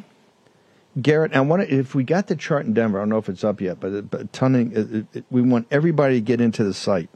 [1.02, 3.30] Garrett, I want to, if we got the chart in Denver, I don't know if
[3.30, 6.74] it's up yet, but, but tunning, it, it, we want everybody to get into the
[6.74, 7.10] site.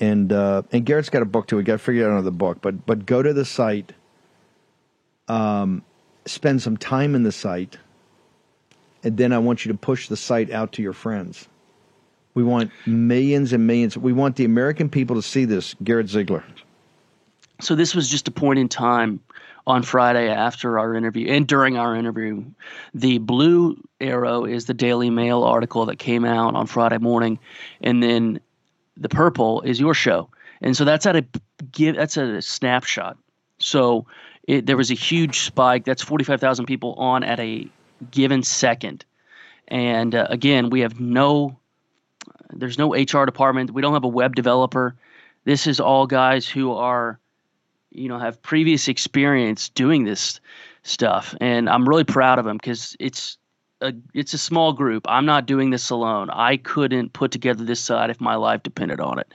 [0.00, 1.56] And uh, and Garrett's got a book too.
[1.56, 3.92] We got to figure out another book, but but go to the site.
[5.28, 5.84] Um,
[6.26, 7.78] spend some time in the site,
[9.04, 11.46] and then I want you to push the site out to your friends.
[12.34, 13.96] We want millions and millions.
[13.96, 15.76] We want the American people to see this.
[15.84, 16.42] Garrett Ziegler.
[17.60, 19.20] So this was just a point in time
[19.66, 22.44] on Friday after our interview and during our interview.
[22.94, 27.38] The blue arrow is the Daily Mail article that came out on Friday morning,
[27.80, 28.40] and then
[28.96, 30.28] the purple is your show.
[30.60, 31.24] And so that's at a
[31.72, 33.16] give that's at a snapshot.
[33.58, 34.06] So
[34.48, 35.84] it, there was a huge spike.
[35.84, 37.68] That's 45,000 people on at a
[38.10, 39.04] given second.
[39.68, 41.56] And uh, again, we have no
[42.54, 43.72] there's no HR department.
[43.72, 44.94] We don't have a web developer.
[45.44, 47.18] This is all guys who are
[47.92, 50.40] you know have previous experience doing this
[50.82, 53.38] stuff and i'm really proud of them because it's
[53.80, 55.04] a it's a small group.
[55.08, 56.30] I'm not doing this alone.
[56.30, 59.26] I couldn't put together this side if my life depended on it.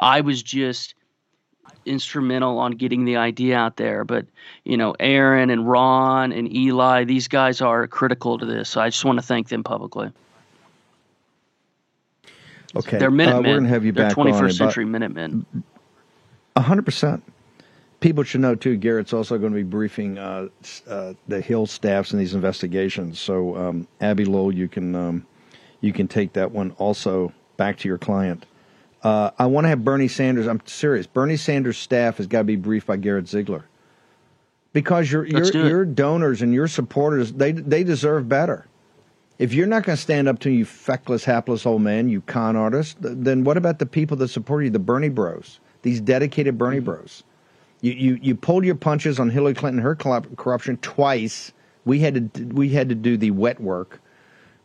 [0.00, 0.96] I was just
[1.86, 4.26] instrumental on getting the idea out there but
[4.64, 8.88] you know aaron and ron and eli these guys are critical to this so i
[8.88, 10.10] just want to thank them publicly.
[12.74, 14.84] Okay, they're minutemen Uh, we're gonna have you they're back on 21st in about- century
[14.84, 15.46] minutemen.
[16.56, 17.22] Hundred percent.
[18.02, 18.76] People should know too.
[18.76, 20.48] Garrett's also going to be briefing uh,
[20.88, 23.20] uh, the Hill staffs in these investigations.
[23.20, 25.26] So, um, Abbe Lowell, you can um,
[25.80, 28.44] you can take that one also back to your client.
[29.02, 30.46] Uh, I want to have Bernie Sanders.
[30.46, 31.06] I'm serious.
[31.06, 33.64] Bernie Sanders' staff has got to be briefed by Garrett Ziegler
[34.72, 38.66] because your your your donors and your supporters they they deserve better.
[39.38, 42.54] If you're not going to stand up to you feckless, hapless old man, you con
[42.54, 46.76] artist, then what about the people that support you, the Bernie Bros, these dedicated Bernie
[46.76, 46.84] Mm-hmm.
[46.84, 47.24] Bros?
[47.82, 51.52] You, you you pulled your punches on Hillary Clinton, her corruption twice.
[51.84, 54.00] We had to we had to do the wet work,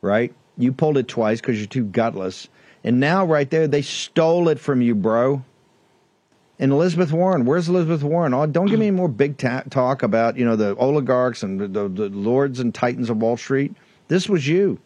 [0.01, 0.33] right?
[0.57, 2.47] You pulled it twice because you're too gutless,
[2.83, 5.43] and now right there they stole it from you, bro.
[6.59, 8.33] And Elizabeth Warren, where's Elizabeth Warren?
[8.33, 11.59] Oh, don't give me any more big ta- talk about you know the oligarchs and
[11.59, 13.75] the, the, the lords and titans of Wall Street.
[14.07, 14.79] This was you.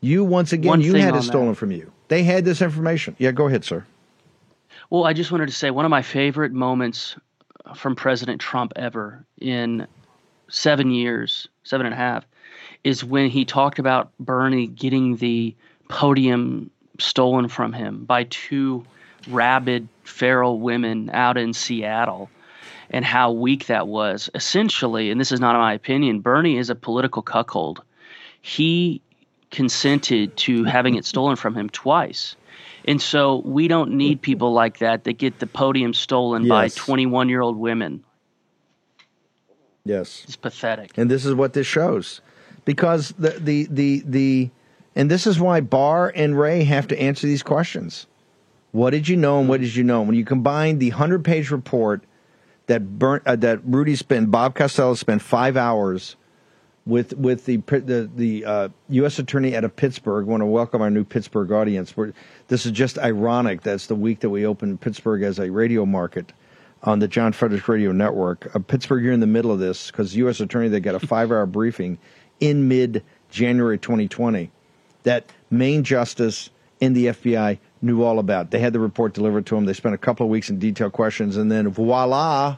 [0.00, 1.54] You once again, One you had it stolen that.
[1.56, 1.92] from you.
[2.06, 3.16] They had this information.
[3.18, 3.84] Yeah, go ahead, sir.
[4.90, 7.16] Well, I just wanted to say one of my favorite moments
[7.74, 9.86] from President Trump ever in
[10.48, 12.24] seven years, seven and a half,
[12.84, 15.54] is when he talked about Bernie getting the
[15.88, 18.84] podium stolen from him by two
[19.28, 22.30] rabid, feral women out in Seattle
[22.90, 24.30] and how weak that was.
[24.34, 27.82] Essentially, and this is not my opinion, Bernie is a political cuckold.
[28.40, 29.02] He
[29.50, 32.36] consented to having it stolen from him twice.
[32.84, 37.28] And so we don't need people like that that get the podium stolen by 21
[37.28, 38.04] year old women.
[39.84, 40.22] Yes.
[40.24, 40.96] It's pathetic.
[40.96, 42.20] And this is what this shows.
[42.64, 44.50] Because the the the, the
[44.94, 48.06] and this is why Barr and Wray have to answer these questions.
[48.72, 50.02] What did you know and what did you know?
[50.02, 52.04] When you combine the 100-page report
[52.66, 56.16] that burnt uh, that Rudy spent Bob Costello spent 5 hours
[56.88, 59.18] with with the the the uh, U.S.
[59.18, 60.26] attorney out of Pittsburgh.
[60.26, 61.96] I want to welcome our new Pittsburgh audience.
[61.96, 62.12] We're,
[62.48, 63.62] this is just ironic.
[63.62, 66.32] That's the week that we opened Pittsburgh as a radio market
[66.82, 68.50] on the John Frederick Radio Network.
[68.56, 70.40] Uh, Pittsburgh, you're in the middle of this because the U.S.
[70.40, 71.98] attorney they got a five hour briefing
[72.40, 74.50] in mid January 2020
[75.02, 76.48] that Main Justice
[76.80, 78.50] and the FBI knew all about.
[78.50, 79.66] They had the report delivered to them.
[79.66, 82.56] They spent a couple of weeks in detailed questions, and then voila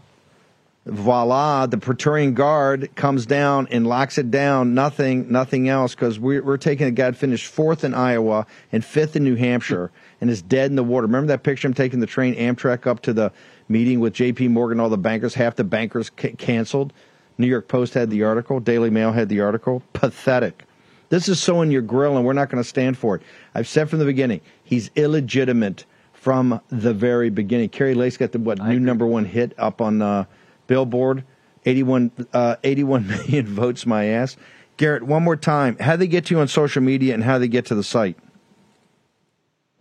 [0.91, 4.75] voila, the Praetorian Guard comes down and locks it down.
[4.75, 8.85] Nothing, nothing else, because we're, we're taking a guy that finished fourth in Iowa and
[8.85, 11.07] fifth in New Hampshire and is dead in the water.
[11.07, 11.69] Remember that picture?
[11.69, 13.33] I'm taking the train Amtrak up to the
[13.69, 14.49] meeting with J.P.
[14.49, 15.35] Morgan, all the bankers.
[15.35, 16.93] Half the bankers ca- canceled.
[17.39, 18.61] New York Post had the article.
[18.61, 19.83] Daily Mail had the article.
[19.93, 20.65] Pathetic.
[21.09, 23.23] This is so in your grill, and we're not going to stand for it.
[23.55, 27.71] I've said from the beginning, he's illegitimate from the very beginning.
[27.71, 30.25] Kari Lake got the what new number one hit up on uh,
[30.71, 31.25] Billboard,
[31.67, 34.37] 81, uh, 81 million votes my ass.
[34.77, 35.77] Garrett, one more time.
[35.79, 38.17] How they get to you on social media and how they get to the site?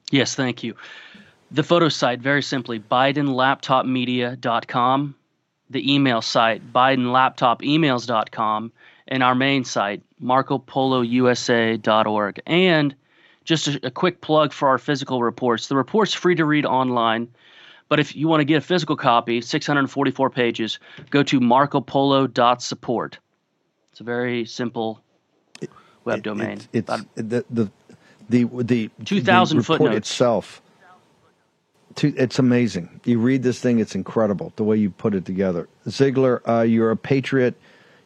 [0.09, 0.73] Yes, thank you.
[1.51, 5.15] The photo site, very simply, BidenLaptopMedia.com.
[5.69, 8.71] The email site, BidenLaptopEmails.com.
[9.09, 12.41] And our main site, MarcoPoloUSA.org.
[12.47, 12.95] And
[13.43, 15.67] just a, a quick plug for our physical reports.
[15.67, 17.27] The report's free to read online.
[17.89, 20.79] But if you want to get a physical copy, 644 pages,
[21.09, 23.19] go to marcopolo.support.
[23.91, 25.01] It's a very simple
[26.05, 26.59] web domain.
[26.71, 27.71] It's, it's the the
[28.29, 29.97] the the 2,000 the footnotes.
[29.97, 30.61] itself.
[31.95, 33.01] To, it's amazing.
[33.03, 35.67] You read this thing; it's incredible the way you put it together.
[35.89, 37.55] Ziegler, uh, you're a patriot.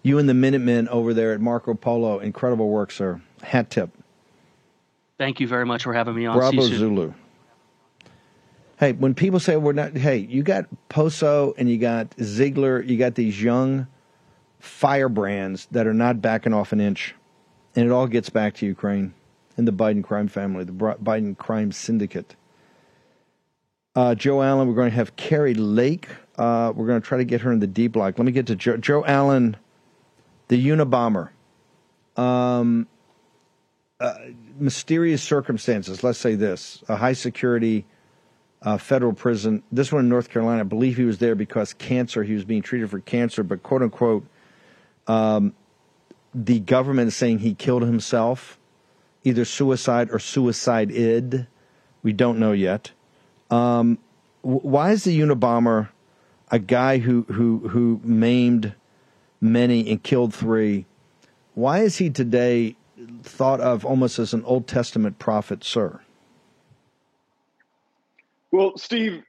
[0.02, 3.22] You and the Minutemen over there at Marco Polo, incredible work, sir.
[3.42, 3.90] Hat tip.
[5.18, 6.38] Thank you very much for having me on.
[6.38, 6.62] Bravo.
[6.62, 7.14] Zulu.
[8.80, 12.98] Hey, when people say we're not, hey, you got Poso and you got Ziegler, you
[12.98, 13.88] got these young
[14.60, 17.14] firebrands that are not backing off an inch,
[17.76, 19.14] and it all gets back to Ukraine
[19.58, 22.36] and the Biden crime family, the Biden crime syndicate.
[23.96, 26.08] Uh, Joe Allen, we're going to have Kari Lake.
[26.38, 28.18] Uh, we're going to try to get her in the D block.
[28.18, 29.56] Let me get to Joe, Joe Allen,
[30.48, 31.30] the Unabomber.
[32.18, 32.88] Um,
[34.00, 34.16] uh,
[34.58, 36.04] mysterious circumstances.
[36.04, 37.86] Let's say this: a high security
[38.64, 39.62] uh, federal prison.
[39.72, 40.62] This one in North Carolina.
[40.62, 42.24] I believe he was there because cancer.
[42.24, 44.26] He was being treated for cancer, but quote unquote,
[45.08, 45.54] um,
[46.34, 48.58] the government is saying he killed himself,
[49.24, 51.48] either suicide or suicide-id.
[52.02, 52.92] We don't know yet.
[53.52, 54.00] Um,
[54.42, 55.90] why is the Unabomber
[56.50, 58.74] a guy who who who maimed
[59.40, 60.86] many and killed three?
[61.54, 62.76] Why is he today
[63.22, 66.00] thought of almost as an Old Testament prophet, sir?
[68.54, 69.24] Well, Steve,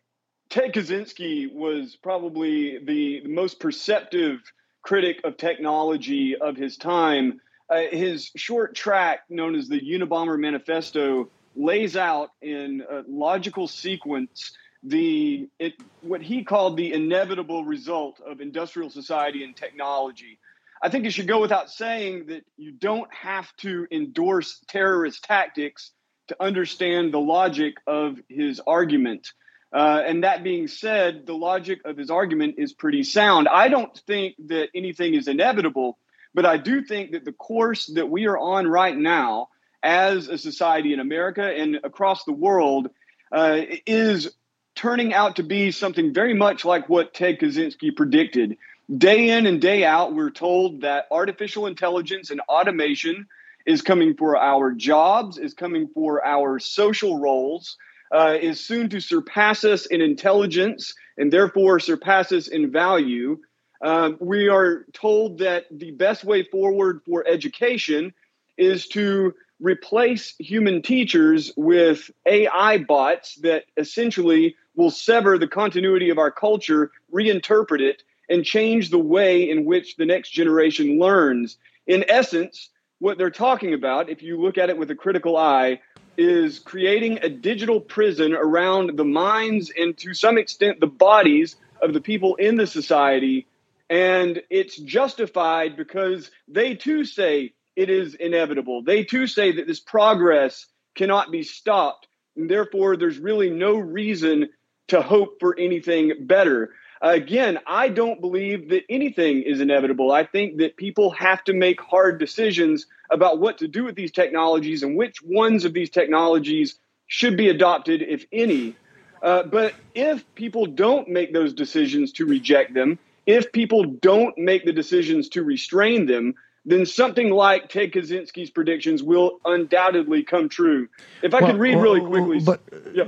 [0.50, 4.40] Ted Kaczynski was probably the most perceptive
[4.82, 7.40] critic of technology of his time.
[7.70, 14.52] Uh, his short track, known as the Unabomber Manifesto, lays out in a logical sequence
[14.82, 15.72] the it,
[16.02, 20.38] what he called the inevitable result of industrial society and technology.
[20.82, 25.92] I think it should go without saying that you don't have to endorse terrorist tactics
[26.28, 29.32] to understand the logic of his argument.
[29.72, 33.48] Uh, and that being said, the logic of his argument is pretty sound.
[33.48, 35.98] I don't think that anything is inevitable,
[36.32, 39.48] but I do think that the course that we are on right now
[39.82, 42.88] as a society in America and across the world
[43.32, 44.32] uh, is
[44.74, 48.56] turning out to be something very much like what Ted Kaczynski predicted.
[48.96, 53.26] Day in and day out, we're told that artificial intelligence and automation
[53.66, 57.76] is coming for our jobs, is coming for our social roles,
[58.12, 63.38] uh, is soon to surpass us in intelligence and therefore surpass us in value.
[63.82, 68.12] Um, we are told that the best way forward for education
[68.56, 76.18] is to replace human teachers with AI bots that essentially will sever the continuity of
[76.18, 81.58] our culture, reinterpret it, and change the way in which the next generation learns.
[81.86, 82.70] In essence,
[83.04, 85.78] what they're talking about, if you look at it with a critical eye,
[86.16, 91.92] is creating a digital prison around the minds and to some extent the bodies of
[91.92, 93.46] the people in the society.
[93.90, 98.82] And it's justified because they too say it is inevitable.
[98.82, 102.08] They too say that this progress cannot be stopped.
[102.36, 104.48] And therefore, there's really no reason
[104.88, 106.70] to hope for anything better.
[107.04, 110.10] Again, I don't believe that anything is inevitable.
[110.10, 114.10] I think that people have to make hard decisions about what to do with these
[114.10, 118.74] technologies and which ones of these technologies should be adopted, if any.
[119.22, 124.64] Uh, but if people don't make those decisions to reject them, if people don't make
[124.64, 126.34] the decisions to restrain them,
[126.64, 130.88] then something like Ted Kaczynski's predictions will undoubtedly come true.
[131.22, 132.62] If I Well, could read really quickly, but-
[132.94, 133.04] yeah.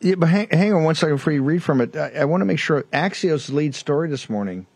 [0.00, 1.96] Yeah, but hang, hang on one second before you read from it.
[1.96, 4.66] I, I want to make sure Axios' lead story this morning,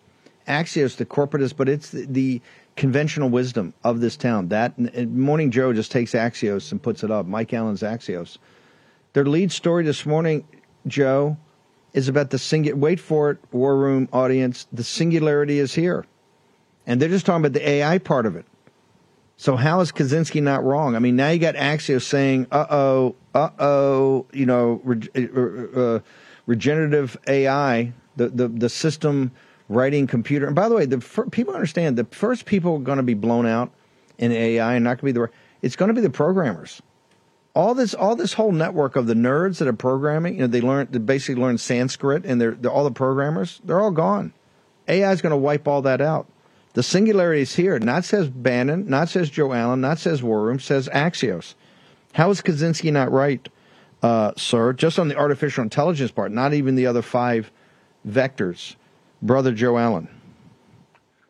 [0.49, 2.43] Axios, the corporatist, but it's the, the
[2.77, 4.49] conventional wisdom of this town.
[4.49, 4.79] That
[5.11, 7.27] Morning Joe just takes Axios and puts it up.
[7.27, 8.39] Mike Allen's Axios.
[9.13, 10.47] Their lead story this morning,
[10.87, 11.37] Joe,
[11.93, 12.79] is about the singular.
[12.79, 14.67] Wait for it, War Room audience.
[14.73, 16.07] The singularity is here,
[16.87, 18.47] and they're just talking about the AI part of it.
[19.41, 20.95] So how is Kaczynski not wrong?
[20.95, 25.81] I mean, now you got Axios saying, "Uh oh, uh oh," you know, reg- uh,
[25.81, 26.01] uh,
[26.45, 29.31] regenerative AI, the, the the system
[29.71, 30.45] writing computer.
[30.45, 33.47] And by the way, the fir- people understand the first people going to be blown
[33.47, 33.73] out
[34.19, 35.31] in AI and not going to be the
[35.63, 36.83] it's going to be the programmers.
[37.55, 40.61] All this, all this whole network of the nerds that are programming, you know, they
[40.61, 43.63] learn, they basically learn Sanskrit, and they're, they're all the programmers.
[43.65, 44.35] They're all gone.
[44.87, 46.29] AI is going to wipe all that out.
[46.73, 47.79] The singularity is here.
[47.79, 51.55] Not says Bannon, not says Joe Allen, not says War Room, says Axios.
[52.13, 53.49] How is Kaczynski not right,
[54.03, 54.73] uh, sir?
[54.73, 57.51] Just on the artificial intelligence part, not even the other five
[58.07, 58.77] vectors.
[59.23, 60.09] Brother Joe Allen.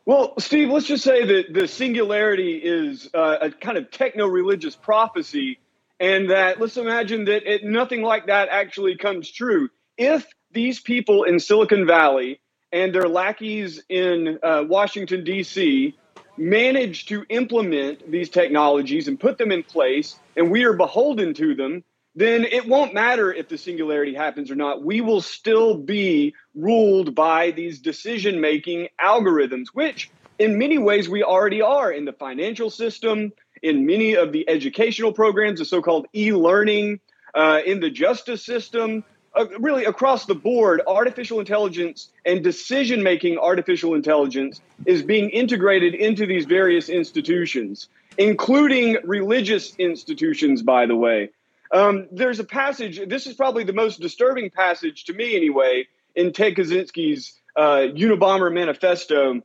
[0.05, 4.74] Well, Steve, let's just say that the singularity is uh, a kind of techno religious
[4.74, 5.59] prophecy,
[5.99, 9.68] and that let's imagine that it, nothing like that actually comes true.
[9.97, 12.41] If these people in Silicon Valley
[12.72, 15.96] and their lackeys in uh, Washington, D.C.,
[16.36, 21.54] manage to implement these technologies and put them in place, and we are beholden to
[21.54, 24.82] them, then it won't matter if the singularity happens or not.
[24.82, 31.22] We will still be ruled by these decision making algorithms, which in many ways we
[31.22, 36.06] already are in the financial system, in many of the educational programs, the so called
[36.14, 37.00] e learning,
[37.34, 39.04] uh, in the justice system.
[39.33, 45.95] Uh, really, across the board, artificial intelligence and decision making artificial intelligence is being integrated
[45.95, 51.31] into these various institutions, including religious institutions, by the way.
[51.72, 56.33] Um, there's a passage, this is probably the most disturbing passage to me, anyway, in
[56.33, 59.43] Ted Kaczynski's uh, Unabomber Manifesto.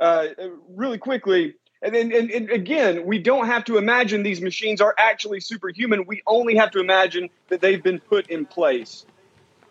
[0.00, 0.26] Uh,
[0.74, 5.40] really quickly, and, and, and again, we don't have to imagine these machines are actually
[5.40, 6.04] superhuman.
[6.06, 9.06] We only have to imagine that they've been put in place.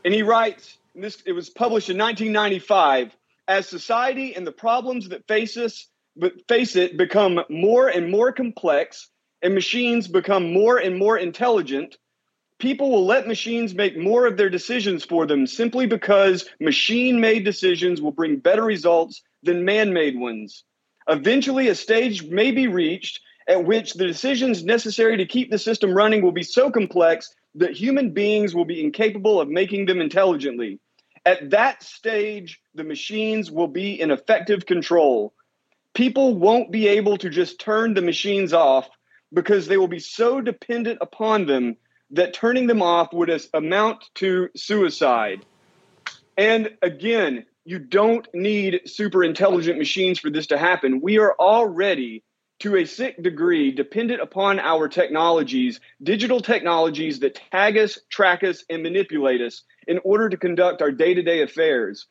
[0.05, 5.09] And he writes, and this it was published in 1995, as society and the problems
[5.09, 5.87] that face us
[6.47, 9.09] face it become more and more complex
[9.41, 11.97] and machines become more and more intelligent,
[12.59, 17.43] people will let machines make more of their decisions for them simply because machine made
[17.43, 20.63] decisions will bring better results than man made ones.
[21.09, 25.93] Eventually, a stage may be reached at which the decisions necessary to keep the system
[25.93, 30.79] running will be so complex that human beings will be incapable of making them intelligently.
[31.25, 35.33] At that stage, the machines will be in effective control.
[35.93, 38.87] People won't be able to just turn the machines off
[39.33, 41.77] because they will be so dependent upon them
[42.11, 45.45] that turning them off would amount to suicide.
[46.37, 51.01] And again, you don't need super intelligent machines for this to happen.
[51.01, 52.23] We are already,
[52.59, 58.63] to a sick degree, dependent upon our technologies, digital technologies that tag us, track us,
[58.69, 62.07] and manipulate us in order to conduct our day to day affairs.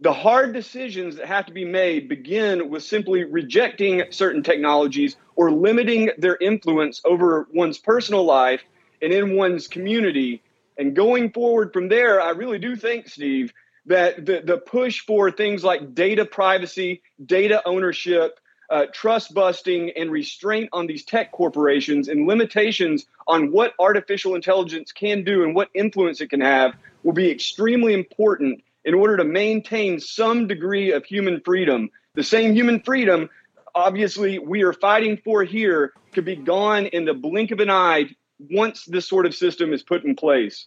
[0.00, 5.50] The hard decisions that have to be made begin with simply rejecting certain technologies or
[5.50, 8.62] limiting their influence over one's personal life
[9.00, 10.42] and in one's community.
[10.76, 13.54] And going forward from there, I really do think, Steve,
[13.86, 18.38] that the, the push for things like data privacy, data ownership,
[18.70, 24.92] uh, trust busting, and restraint on these tech corporations and limitations on what artificial intelligence
[24.92, 29.24] can do and what influence it can have will be extremely important in order to
[29.24, 31.90] maintain some degree of human freedom.
[32.14, 33.28] The same human freedom,
[33.74, 38.06] obviously, we are fighting for here could be gone in the blink of an eye
[38.50, 40.66] once this sort of system is put in place.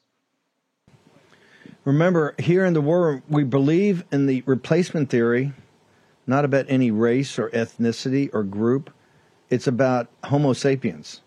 [1.85, 5.53] Remember, here in the war we believe in the replacement theory,
[6.29, 8.91] not about any race or ethnicity or group.
[9.49, 11.21] It's about Homo sapiens.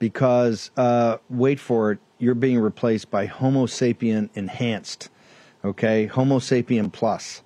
[0.00, 5.10] Because, uh, wait for it, you're being replaced by Homo sapien enhanced.
[5.64, 6.06] Okay?
[6.06, 7.42] Homo sapien plus.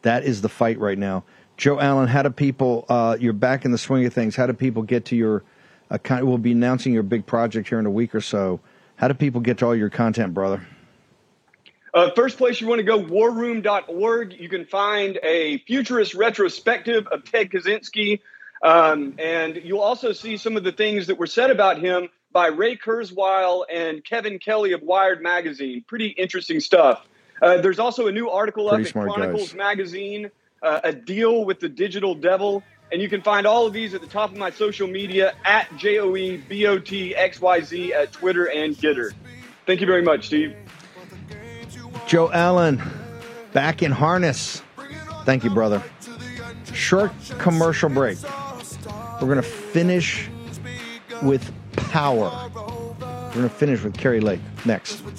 [0.00, 1.24] That is the fight right now.
[1.58, 4.54] Joe Allen, how do people, uh, you're back in the swing of things, how do
[4.54, 5.44] people get to your
[5.90, 6.24] account?
[6.24, 8.60] We'll be announcing your big project here in a week or so.
[8.96, 10.66] How do people get to all your content, brother?
[11.92, 14.32] Uh, first place you want to go, warroom.org.
[14.32, 18.20] You can find a futurist retrospective of Ted Kaczynski.
[18.62, 22.48] Um, and you'll also see some of the things that were said about him by
[22.48, 25.82] Ray Kurzweil and Kevin Kelly of Wired Magazine.
[25.86, 27.06] Pretty interesting stuff.
[27.42, 29.56] Uh, there's also a new article Pretty up at Chronicles guys.
[29.56, 30.30] Magazine,
[30.62, 32.62] uh, A Deal with the Digital Devil.
[32.92, 35.74] And you can find all of these at the top of my social media at
[35.76, 39.12] J O E B O T X Y Z at Twitter and Gettr.
[39.64, 40.56] Thank you very much, Steve.
[42.10, 42.82] Joe Allen,
[43.52, 44.62] back in harness.
[45.24, 45.80] Thank you, brother.
[46.72, 48.18] Short commercial break.
[49.20, 50.28] We're going to finish
[51.22, 52.50] with power.
[52.98, 54.94] We're going to finish with Kari Lake next.
[54.94, 55.12] Spread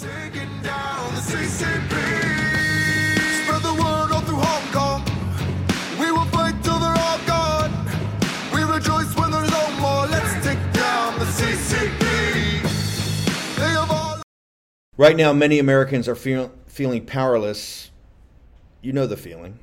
[3.64, 5.02] the word all through Hong Kong.
[5.98, 7.72] We will fight till they're all gone.
[8.54, 10.08] We rejoice when there's no more.
[10.08, 12.02] Let's take down the CCP.
[13.56, 14.22] They have all.
[14.98, 17.92] Right now, many Americans are feel, feeling powerless.
[18.82, 19.60] You know the feeling.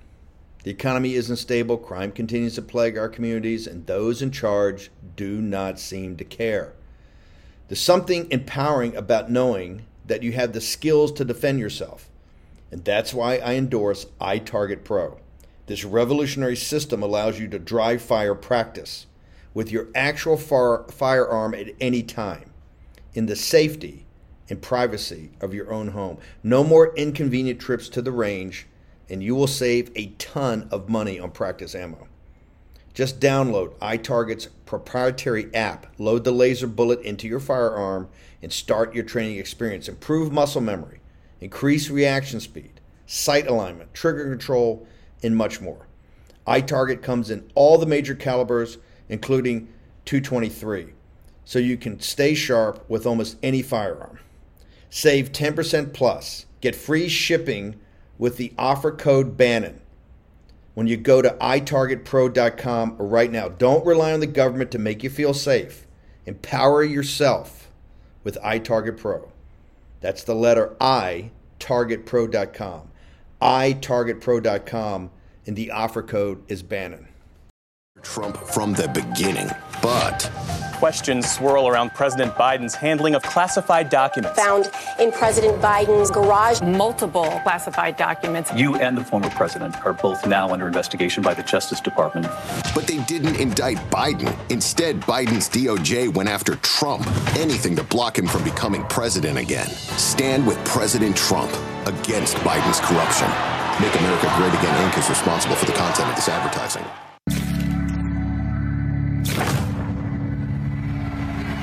[0.63, 5.41] The economy isn't stable, crime continues to plague our communities, and those in charge do
[5.41, 6.75] not seem to care.
[7.67, 12.11] There's something empowering about knowing that you have the skills to defend yourself.
[12.71, 15.19] And that's why I endorse iTarget Pro.
[15.67, 19.07] This revolutionary system allows you to dry fire practice
[19.55, 22.51] with your actual far- firearm at any time
[23.15, 24.05] in the safety
[24.49, 26.19] and privacy of your own home.
[26.43, 28.67] No more inconvenient trips to the range,
[29.09, 32.09] and you will save a ton of money on practice ammo.
[32.95, 38.09] Just download iTarget's proprietary app, load the laser bullet into your firearm,
[38.43, 39.89] and start your training experience.
[39.89, 41.01] Improve muscle memory,
[41.41, 44.87] increase reaction speed, sight alignment, trigger control,
[45.23, 45.87] and much more.
[46.47, 48.79] iTarget comes in all the major calibers,
[49.09, 49.69] including
[50.05, 50.95] 223,
[51.45, 54.19] so you can stay sharp with almost any firearm.
[54.91, 56.47] Save 10% plus.
[56.61, 57.77] Get free shipping
[58.19, 59.81] with the offer code Bannon
[60.75, 63.49] when you go to itargetpro.com right now.
[63.49, 65.87] Don't rely on the government to make you feel safe.
[66.25, 67.71] Empower yourself
[68.23, 69.33] with iTarget Pro.
[70.01, 72.91] That's the letter I, targetpro.com.
[73.43, 75.11] itargetpro.com,
[75.47, 77.08] and the offer code is Bannon.
[78.03, 79.49] Trump from the beginning,
[79.83, 80.31] but
[80.79, 84.39] Questions swirl around President Biden's handling of classified documents.
[84.39, 84.71] Found
[85.01, 88.53] in President Biden's garage multiple classified documents.
[88.55, 92.29] You and the former president are both now under investigation by the Justice Department.
[92.77, 94.33] but they didn't indict Biden.
[94.51, 97.05] Instead, Biden's DOJ went after Trump,
[97.37, 99.67] anything to block him from becoming president again.
[99.67, 101.51] Stand with President Trump
[101.87, 103.27] against Biden's corruption.
[103.83, 104.97] Make America Great Again Inc.
[104.97, 106.85] is responsible for the content of this advertising.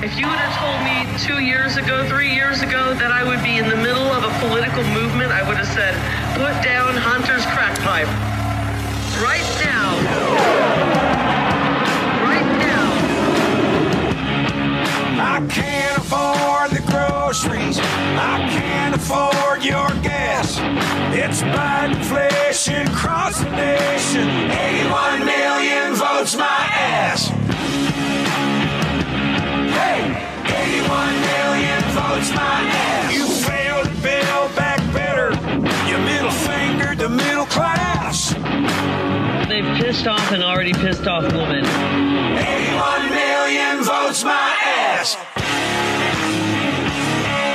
[0.02, 3.42] If you would have told me two years ago, three years ago, that I would
[3.42, 5.96] be in the middle of a political movement, I would have said,
[6.36, 8.06] put down Hunter's crack pipe.
[9.24, 9.96] Right now.
[12.28, 12.88] Right now.
[15.16, 17.78] I can't afford the groceries.
[17.80, 20.60] I can't afford your gas.
[21.16, 24.28] It's Bidenflation across the nation.
[24.28, 27.45] 81 million votes my ass.
[29.96, 33.14] Hey, 81 million votes my ass.
[33.14, 35.30] You failed to build back better.
[35.88, 38.34] You middle fingered the middle class.
[39.48, 41.64] They've pissed off an already pissed off woman.
[41.64, 45.16] 81 million votes my ass.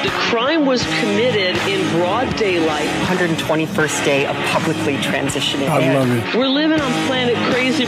[0.03, 2.89] The crime was committed in broad daylight.
[3.05, 5.69] 121st day of publicly transitioning.
[5.69, 6.35] I love it.
[6.35, 7.85] We're living on planet crazy.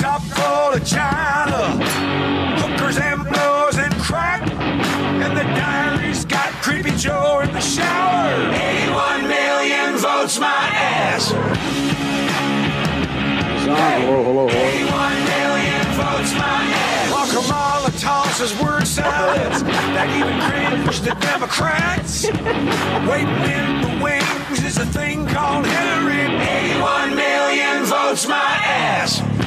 [0.00, 1.84] Laptop full of China,
[2.60, 4.48] hookers and blows and crack.
[4.48, 8.30] And the diary's got Creepy Joe in the shower.
[8.54, 11.30] 81 million votes my ass.
[13.60, 17.12] Hello, Hello, hello, 81 million votes my ass.
[17.12, 22.24] While Kamala tosses word salads that even cringe the Democrats.
[23.10, 26.38] Waiting in the wings is a thing called Hillary.
[26.38, 29.37] 81 million votes my ass.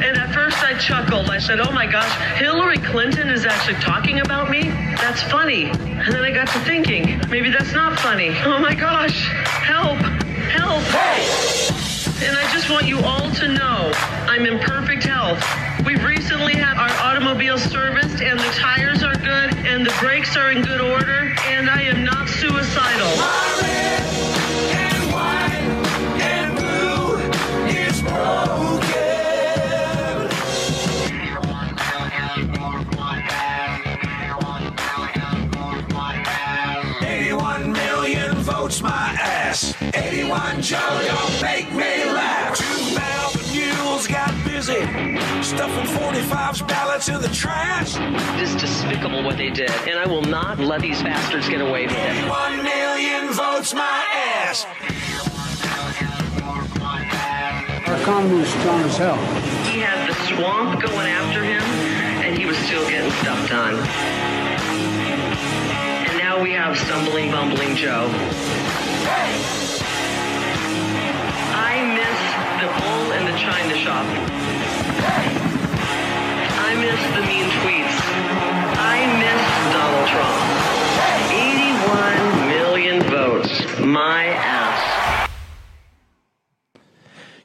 [0.00, 1.28] And at first I chuckled.
[1.28, 4.70] I said, oh my gosh, Hillary Clinton is actually talking about me?
[4.96, 5.64] That's funny.
[5.64, 8.30] And then I got to thinking, maybe that's not funny.
[8.44, 9.98] Oh my gosh, help,
[10.48, 10.82] help.
[12.22, 13.92] And I just want you all to know
[14.26, 15.42] I'm in perfect health.
[15.86, 20.50] We've recently had our automobile serviced, and the tires are good, and the brakes are
[20.50, 21.27] in good order,
[39.94, 42.56] 81 Joe, don't make me laugh.
[42.56, 47.96] Two mountain mules got busy stuffing 45's ballots in the trash.
[47.96, 51.86] It is despicable what they did, and I will not let these bastards get away
[51.86, 52.24] with it.
[52.24, 54.66] 81 million votes my ass.
[57.88, 59.16] Our economy is strong as hell.
[59.72, 61.62] He had the swamp going after him,
[62.24, 63.74] and he was still getting stuff done.
[66.08, 68.10] And now we have stumbling, bumbling Joe.
[69.10, 69.67] I
[73.98, 74.06] shop.
[76.60, 77.98] I miss the mean tweets.
[78.78, 79.42] I miss
[79.74, 80.38] Donald Trump.
[82.32, 83.78] 81 million votes.
[83.80, 85.30] My ass.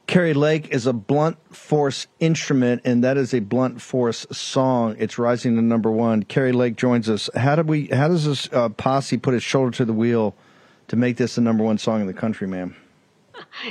[0.06, 4.94] Kari Lake is a blunt force instrument, and that is a blunt force song.
[4.98, 6.22] It's rising to number one.
[6.22, 7.28] Kari Lake joins us.
[7.34, 7.86] How did we?
[7.86, 10.36] How does this uh, posse put his shoulder to the wheel
[10.88, 12.76] to make this the number one song in the country, ma'am?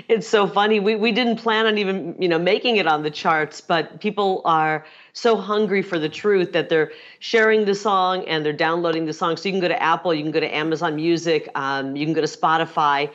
[0.08, 0.80] It's so funny.
[0.80, 4.42] We we didn't plan on even you know making it on the charts, but people
[4.46, 9.14] are so hungry for the truth that they're sharing the song and they're downloading the
[9.14, 9.38] song.
[9.38, 12.14] So you can go to Apple, you can go to Amazon Music, um, you can
[12.14, 13.10] go to Spotify.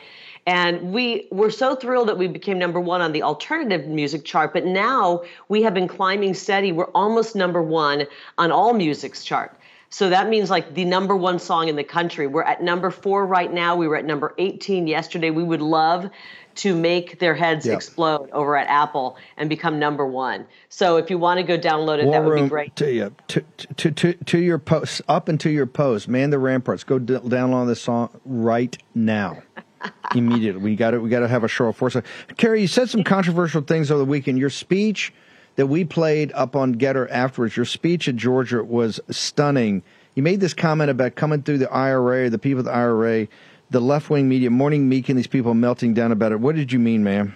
[0.47, 4.51] And we were so thrilled that we became number one on the alternative music chart.
[4.51, 6.71] But now we have been climbing steady.
[6.71, 9.58] We're almost number one on all music's chart.
[9.89, 12.27] So that means like the number one song in the country.
[12.27, 13.75] We're at number four right now.
[13.75, 15.31] We were at number 18 yesterday.
[15.31, 16.09] We would love
[16.55, 17.75] to make their heads Yep.
[17.75, 20.45] explode over at Apple and become number one.
[20.67, 22.75] So if you want to go download it, War that would be great.
[22.75, 23.43] To, you, to,
[23.77, 26.83] to, to, to your post, up and to your post, man the ramparts.
[26.83, 29.41] Go d- download this song right now.
[30.15, 31.95] Immediately, we got to we got to have a show of force.
[32.35, 34.37] Kari, you said some controversial things over the weekend.
[34.37, 35.13] Your speech
[35.55, 39.83] that we played up on Gettr afterwards, your speech at Georgia was stunning.
[40.15, 43.27] You made this comment about coming through the IRA, the people of the IRA,
[43.69, 46.39] the left wing media, Morning Meek, and these people melting down about it.
[46.39, 47.35] What did you mean, ma'am?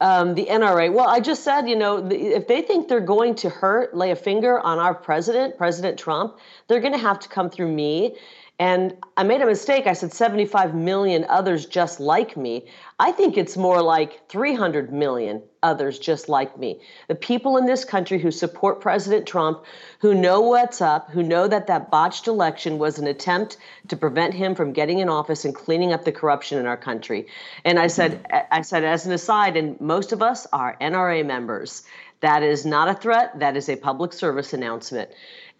[0.00, 0.92] Um, the NRA.
[0.92, 4.16] Well, I just said, you know, if they think they're going to hurt, lay a
[4.16, 6.36] finger on our president, President Trump,
[6.68, 8.16] they're going to have to come through me.
[8.60, 9.88] And I made a mistake.
[9.88, 12.68] I said 75 million others just like me.
[13.00, 16.80] I think it's more like 300 million others just like me.
[17.08, 19.64] The people in this country who support President Trump,
[19.98, 23.56] who know what's up, who know that that botched election was an attempt
[23.88, 27.26] to prevent him from getting in office and cleaning up the corruption in our country.
[27.64, 28.46] And I said, mm-hmm.
[28.52, 31.82] I said as an aside, and most of us are NRA members.
[32.20, 33.40] That is not a threat.
[33.40, 35.10] That is a public service announcement.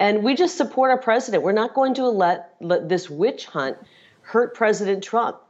[0.00, 1.42] And we just support our president.
[1.42, 3.78] We're not going to let, let this witch hunt
[4.22, 5.40] hurt President Trump.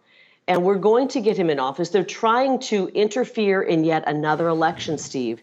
[0.46, 1.88] And we're going to get him in office.
[1.88, 5.42] They're trying to interfere in yet another election, Steve.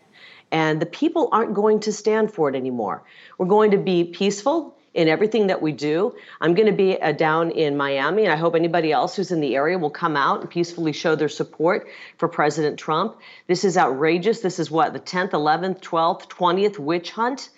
[0.52, 3.04] And the people aren't going to stand for it anymore.
[3.38, 6.14] We're going to be peaceful in everything that we do.
[6.42, 9.40] I'm going to be uh, down in Miami, and I hope anybody else who's in
[9.40, 11.88] the area will come out and peacefully show their support
[12.18, 13.18] for President Trump.
[13.48, 14.42] This is outrageous.
[14.42, 17.50] This is what, the 10th, 11th, 12th, 20th witch hunt?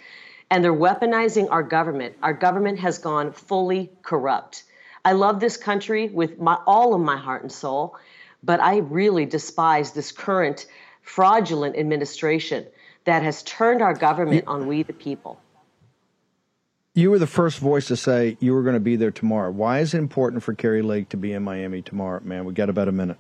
[0.53, 2.15] And they're weaponizing our government.
[2.21, 4.65] Our government has gone fully corrupt.
[5.03, 7.97] I love this country with my, all of my heart and soul,
[8.43, 10.67] but I really despise this current
[11.01, 12.67] fraudulent administration
[13.05, 15.41] that has turned our government on we the people.
[16.93, 19.49] You were the first voice to say you were going to be there tomorrow.
[19.49, 22.45] Why is it important for Kari Lake to be in Miami tomorrow, man?
[22.45, 23.17] We got about a minute.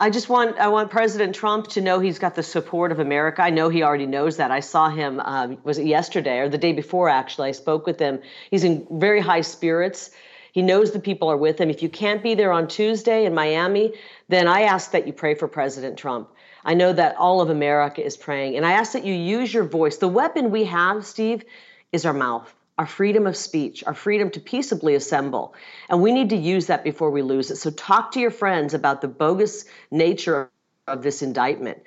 [0.00, 3.42] I just want I want President Trump to know he's got the support of America.
[3.42, 4.52] I know he already knows that.
[4.52, 7.48] I saw him um, was it yesterday or the day before actually.
[7.48, 8.20] I spoke with him.
[8.48, 10.10] He's in very high spirits.
[10.52, 11.68] He knows the people are with him.
[11.68, 13.92] If you can't be there on Tuesday in Miami,
[14.28, 16.28] then I ask that you pray for President Trump.
[16.64, 19.64] I know that all of America is praying, and I ask that you use your
[19.64, 19.96] voice.
[19.96, 21.44] The weapon we have, Steve,
[21.92, 25.54] is our mouth our freedom of speech, our freedom to peaceably assemble.
[25.90, 27.56] And we need to use that before we lose it.
[27.56, 30.50] So talk to your friends about the bogus nature
[30.86, 31.82] of this indictment.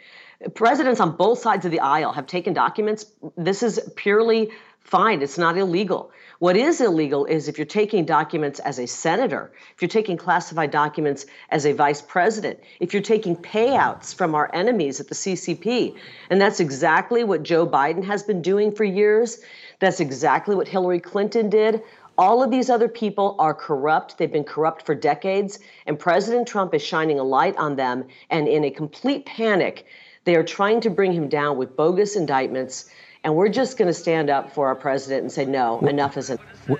[0.53, 3.05] Presidents on both sides of the aisle have taken documents.
[3.37, 4.51] This is purely
[4.83, 6.11] fine, it's not illegal.
[6.39, 10.71] What is illegal is if you're taking documents as a senator, if you're taking classified
[10.71, 15.95] documents as a vice president, if you're taking payouts from our enemies at the CCP.
[16.31, 19.41] And that's exactly what Joe Biden has been doing for years.
[19.79, 21.83] That's exactly what Hillary Clinton did.
[22.17, 24.17] All of these other people are corrupt.
[24.17, 25.59] They've been corrupt for decades.
[25.85, 28.05] And President Trump is shining a light on them.
[28.29, 29.85] And in a complete panic,
[30.25, 32.89] they are trying to bring him down with bogus indictments.
[33.23, 36.31] And we're just going to stand up for our president and say, no, enough is
[36.31, 36.79] enough.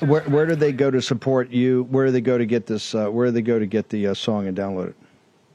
[0.00, 1.86] Where, where do they go to support you?
[1.90, 2.94] Where do they go to get this?
[2.94, 4.96] Uh, where do they go to get the uh, song and download it?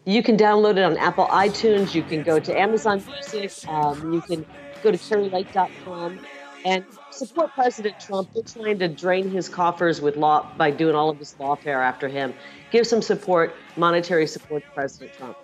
[0.05, 1.95] You can download it on Apple iTunes.
[1.95, 3.67] You can go to Amazon Music.
[3.67, 4.45] Um, you can
[4.83, 6.19] go to karilake.com
[6.63, 8.29] and support President Trump.
[8.33, 12.07] They're trying to drain his coffers with law by doing all of this lawfare after
[12.07, 12.33] him.
[12.71, 15.37] Give some support, monetary support to President Trump.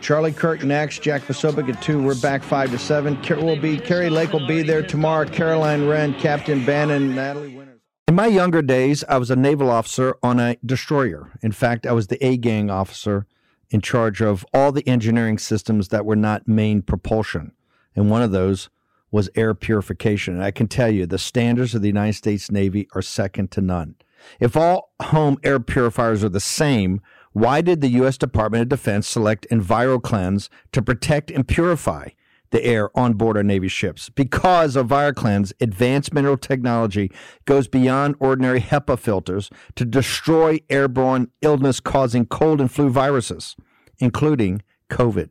[0.00, 2.02] Charlie Kirk next, Jack Posobiec at two.
[2.02, 3.20] We're back five to seven.
[3.28, 5.28] Will be Kari Lake will be there tomorrow.
[5.28, 7.80] Caroline Wren, Captain Bannon, Natalie Winters.
[8.08, 11.30] In my younger days, I was a naval officer on a destroyer.
[11.42, 13.26] In fact, I was the A gang officer
[13.68, 17.52] in charge of all the engineering systems that were not main propulsion.
[17.94, 18.70] And one of those
[19.10, 20.34] was air purification.
[20.34, 23.60] And I can tell you, the standards of the United States Navy are second to
[23.60, 23.96] none.
[24.38, 27.00] If all home air purifiers are the same,
[27.32, 28.18] why did the U.S.
[28.18, 32.08] Department of Defense select EnviroKlenz to protect and purify
[32.50, 34.08] the air on board our Navy ships?
[34.08, 37.12] Because EnviroKlenz advanced mineral technology
[37.44, 43.54] goes beyond ordinary HEPA filters to destroy airborne illness causing cold and flu viruses,
[43.98, 45.30] including COVID.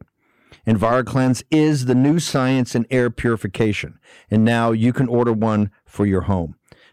[0.66, 4.00] EnviroKlenz is the new science in air purification,
[4.32, 6.56] and now you can order one for your home.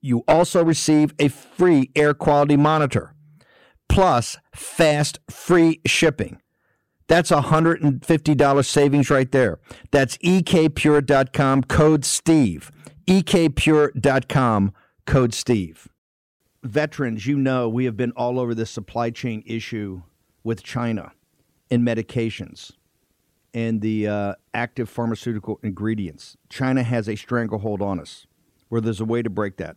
[0.00, 3.14] You also receive a free air quality monitor
[3.88, 6.40] plus fast free shipping.
[7.08, 9.58] That's a $150 savings right there.
[9.90, 12.70] That's ekpure.com code Steve.
[13.06, 14.72] ekpure.com
[15.06, 15.88] code Steve.
[16.62, 20.02] Veterans, you know, we have been all over this supply chain issue
[20.44, 21.12] with China
[21.70, 22.72] in medications
[23.54, 26.36] and the uh, active pharmaceutical ingredients.
[26.50, 28.26] China has a stranglehold on us
[28.68, 29.76] where there's a way to break that.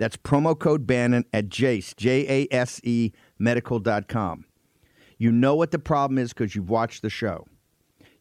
[0.00, 4.46] That's promo code Bannon at Jase, J A S E medical.com.
[5.18, 7.46] You know what the problem is because you've watched the show.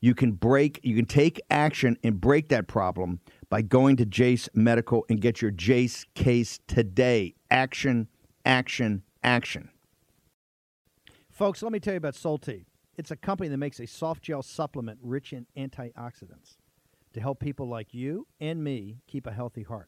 [0.01, 4.49] You can break, you can take action and break that problem by going to Jase
[4.53, 7.36] Medical and get your Jase case today.
[7.49, 8.09] Action,
[8.43, 9.69] action, action.
[11.32, 12.65] Folks, let me tell you about Solti.
[12.97, 16.57] It's a company that makes a soft gel supplement rich in antioxidants
[17.13, 19.88] to help people like you and me keep a healthy heart.